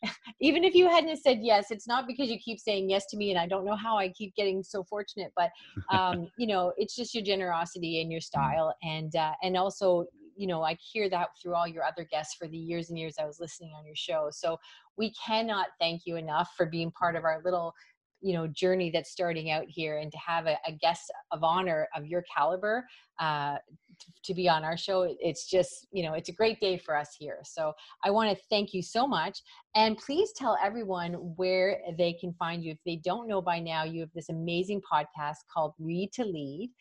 even 0.42 0.64
if 0.64 0.76
you 0.76 0.90
hadn't 0.90 1.18
said 1.18 1.40
yes, 1.42 1.72
it's 1.72 1.88
not 1.88 2.06
because 2.06 2.30
you 2.30 2.38
keep 2.38 2.60
saying 2.60 2.90
yes 2.90 3.06
to 3.08 3.18
me 3.18 3.32
and 3.32 3.40
I 3.40 3.48
don't 3.48 3.66
know 3.66 3.76
how 3.76 3.98
I 3.98 4.10
keep 4.10 4.36
getting 4.36 4.62
so 4.62 4.84
fortunate, 4.84 5.32
but 5.38 5.52
um, 5.90 6.28
you 6.38 6.48
know, 6.48 6.74
it's 6.78 6.96
just 6.96 7.14
your 7.14 7.24
generosity 7.24 8.02
and 8.02 8.12
your 8.12 8.20
mm. 8.20 8.26
style. 8.26 8.76
And, 8.84 9.16
uh, 9.16 9.34
and 9.42 9.56
also, 9.56 10.06
you 10.36 10.48
know, 10.48 10.64
I 10.64 10.78
hear 10.80 11.10
that 11.10 11.30
through 11.42 11.56
all 11.56 11.68
your 11.68 11.84
other 11.84 12.06
guests 12.10 12.36
for 12.36 12.48
the 12.48 12.58
years 12.58 12.90
and 12.90 12.98
years 12.98 13.16
I 13.20 13.26
was 13.26 13.40
listening 13.40 13.72
on 13.78 13.86
your 13.86 13.96
show. 13.96 14.30
So 14.32 14.58
we 14.98 15.14
cannot 15.14 15.68
thank 15.80 16.02
you 16.06 16.16
enough 16.18 16.52
for 16.56 16.66
being 16.66 16.92
part 16.92 17.16
of 17.16 17.24
our 17.24 17.42
little 17.44 17.74
you 18.22 18.34
know 18.34 18.48
journey 18.48 18.92
that's 18.92 19.12
starting 19.12 19.52
out 19.52 19.66
here 19.68 20.00
and 20.00 20.12
to 20.12 20.18
have 20.18 20.46
a, 20.46 20.58
a 20.68 20.72
guest 20.72 21.12
of 21.32 21.44
honor 21.44 21.88
of 21.96 22.06
your 22.06 22.24
caliber 22.36 22.86
uh, 23.20 23.56
to, 24.00 24.06
to, 24.24 24.34
be 24.34 24.48
on 24.48 24.64
our 24.64 24.78
show 24.78 25.14
it's 25.20 25.50
just 25.50 25.88
you 25.92 26.04
know 26.04 26.14
it's 26.14 26.30
a 26.30 26.34
great 26.34 26.60
day 26.60 26.78
for 26.78 26.96
us 26.96 27.16
here. 27.18 27.40
So 27.44 27.74
i 28.04 28.10
want 28.10 28.36
to 28.36 28.44
thank 28.50 28.74
you 28.74 28.82
so 28.82 29.08
much 29.08 29.42
and 29.76 29.98
please 29.98 30.32
tell 30.34 30.58
everyone 30.64 31.14
where 31.36 31.80
they 31.98 32.14
can 32.14 32.34
find 32.34 32.64
you. 32.64 32.72
If 32.72 32.80
they 32.86 32.98
don't 32.98 33.28
know 33.28 33.42
by 33.42 33.60
now 33.60 33.84
you 33.84 34.02
have 34.02 34.14
this 34.14 34.30
amazing 34.30 34.82
podcast 34.92 35.38
called 35.54 35.74
read 35.80 36.12
to 36.14 36.24
lead 36.24 36.72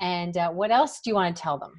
and 0.00 0.36
uh, 0.36 0.50
what 0.50 0.70
else 0.70 1.00
do 1.02 1.10
you 1.10 1.14
want 1.14 1.34
to 1.36 1.42
tell 1.42 1.58
them 1.58 1.72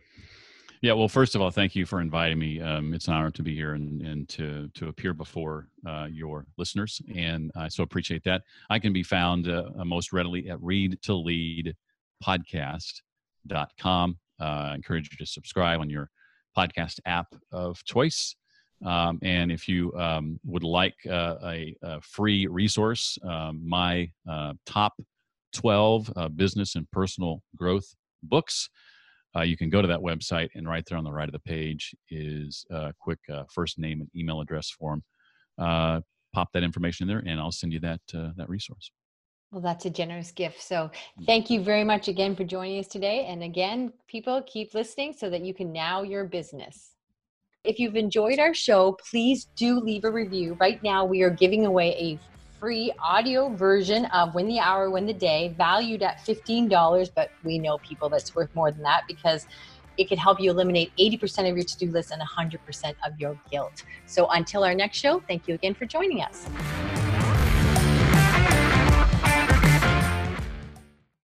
yeah, 0.82 0.94
well, 0.94 1.10
first 1.10 1.36
of 1.36 1.42
all, 1.42 1.52
thank 1.52 1.76
you 1.76 1.86
for 1.86 2.00
inviting 2.00 2.40
me. 2.40 2.62
Um, 2.62 2.94
it's 2.94 3.08
an 3.08 3.14
honor 3.14 3.32
to 3.32 3.44
be 3.44 3.54
here 3.54 3.74
and, 3.74 4.02
and 4.02 4.30
to 4.30 4.70
to 4.76 4.88
appear 4.88 5.14
before 5.14 5.68
uh, 5.86 6.08
your 6.10 6.46
listeners, 6.58 7.02
and 7.14 7.52
I 7.56 7.68
so 7.68 7.84
appreciate 7.84 8.24
that. 8.24 8.44
I 8.70 8.80
can 8.80 8.94
be 8.94 9.04
found 9.04 9.50
uh, 9.50 9.70
uh 9.78 9.84
most 9.84 10.14
readily 10.14 10.50
at 10.50 10.62
read 10.62 11.02
to 11.04 11.14
lead 11.14 11.76
podcast.com. 12.24 14.18
Uh, 14.40 14.44
I 14.44 14.76
encourage 14.76 15.10
you 15.12 15.18
to 15.18 15.26
subscribe 15.26 15.82
on 15.82 15.90
your 15.90 16.10
podcast 16.58 17.00
app 17.06 17.36
of 17.52 17.84
choice. 17.84 18.36
Um, 18.86 19.20
and 19.22 19.52
if 19.52 19.68
you 19.68 19.94
um, 19.98 20.40
would 20.46 20.64
like 20.64 20.96
uh, 21.10 21.36
a, 21.44 21.76
a, 21.82 22.00
free 22.00 22.48
resource, 22.48 23.18
um, 23.24 23.62
my 23.68 24.10
uh, 24.30 24.54
top 24.66 24.94
12 25.52 26.14
uh, 26.16 26.30
business 26.30 26.76
and 26.76 26.90
personal 26.92 27.44
growth 27.58 27.94
books 28.24 28.70
uh, 29.36 29.42
you 29.42 29.58
can 29.58 29.70
go 29.70 29.82
to 29.82 29.88
that 29.88 30.00
website 30.00 30.50
and 30.56 30.68
right 30.68 30.84
there 30.88 30.98
on 30.98 31.04
the 31.04 31.12
right 31.12 31.28
of 31.28 31.34
the 31.34 31.40
page 31.40 31.96
is 32.10 32.66
a 32.72 32.94
quick 33.00 33.20
uh, 33.32 33.44
first 33.54 33.78
name 33.78 34.02
and 34.02 34.10
email 34.16 34.42
address 34.42 34.70
form. 34.72 35.04
Uh, 35.58 36.02
pop 36.34 36.50
that 36.54 36.64
information 36.64 37.04
in 37.04 37.16
there 37.16 37.24
and 37.32 37.40
I'll 37.40 37.52
send 37.52 37.74
you 37.74 37.80
that, 37.82 38.02
uh, 38.14 38.30
that 38.38 38.50
resource. 38.50 38.92
Well, 39.52 39.62
that's 39.62 39.86
a 39.86 39.90
generous 39.90 40.32
gift. 40.32 40.62
So 40.62 40.92
mm. 41.20 41.26
thank 41.26 41.50
you 41.50 41.62
very 41.62 41.84
much 41.84 42.08
again 42.08 42.36
for 42.36 42.44
joining 42.44 42.80
us 42.80 42.88
today. 42.88 43.26
And 43.26 43.44
again, 43.44 43.92
people 44.08 44.44
keep 44.46 44.74
listening 44.74 45.14
so 45.14 45.30
that 45.30 45.42
you 45.42 45.54
can 45.54 45.72
now 45.72 46.04
your 46.04 46.26
business. 46.26 46.96
If 47.64 47.78
you've 47.78 47.96
enjoyed 47.96 48.40
our 48.40 48.54
show, 48.54 48.98
please 49.10 49.48
do 49.56 49.80
leave 49.80 50.06
a 50.06 50.12
review. 50.12 50.56
Right 50.60 50.82
now, 50.82 51.04
we 51.04 51.24
are 51.24 51.30
giving 51.30 51.66
away 51.66 51.90
a 51.98 52.20
free 52.60 52.92
audio 53.02 53.50
version 53.50 54.06
of 54.06 54.36
Win 54.36 54.48
the 54.48 54.60
Hour, 54.60 54.90
Win 54.90 55.06
the 55.06 55.14
Day, 55.14 55.54
valued 55.58 56.04
at 56.04 56.20
$15. 56.26 57.10
But 57.16 57.32
we 57.44 57.58
know 57.58 57.78
people 57.78 58.10
that's 58.10 58.36
worth 58.36 58.54
more 58.54 58.72
than 58.72 58.84
that 58.84 59.04
because 59.08 59.48
it 59.98 60.08
can 60.08 60.18
help 60.18 60.40
you 60.40 60.52
eliminate 60.52 60.92
80% 60.98 61.50
of 61.50 61.56
your 61.56 61.66
to 61.66 61.78
do 61.78 61.92
list 61.92 62.12
and 62.12 62.22
100% 62.22 62.96
of 63.06 63.20
your 63.20 63.40
guilt. 63.50 63.84
So 64.06 64.28
until 64.28 64.64
our 64.64 64.76
next 64.76 64.98
show, 64.98 65.22
thank 65.28 65.48
you 65.48 65.56
again 65.56 65.74
for 65.74 65.86
joining 65.86 66.22
us. 66.22 66.48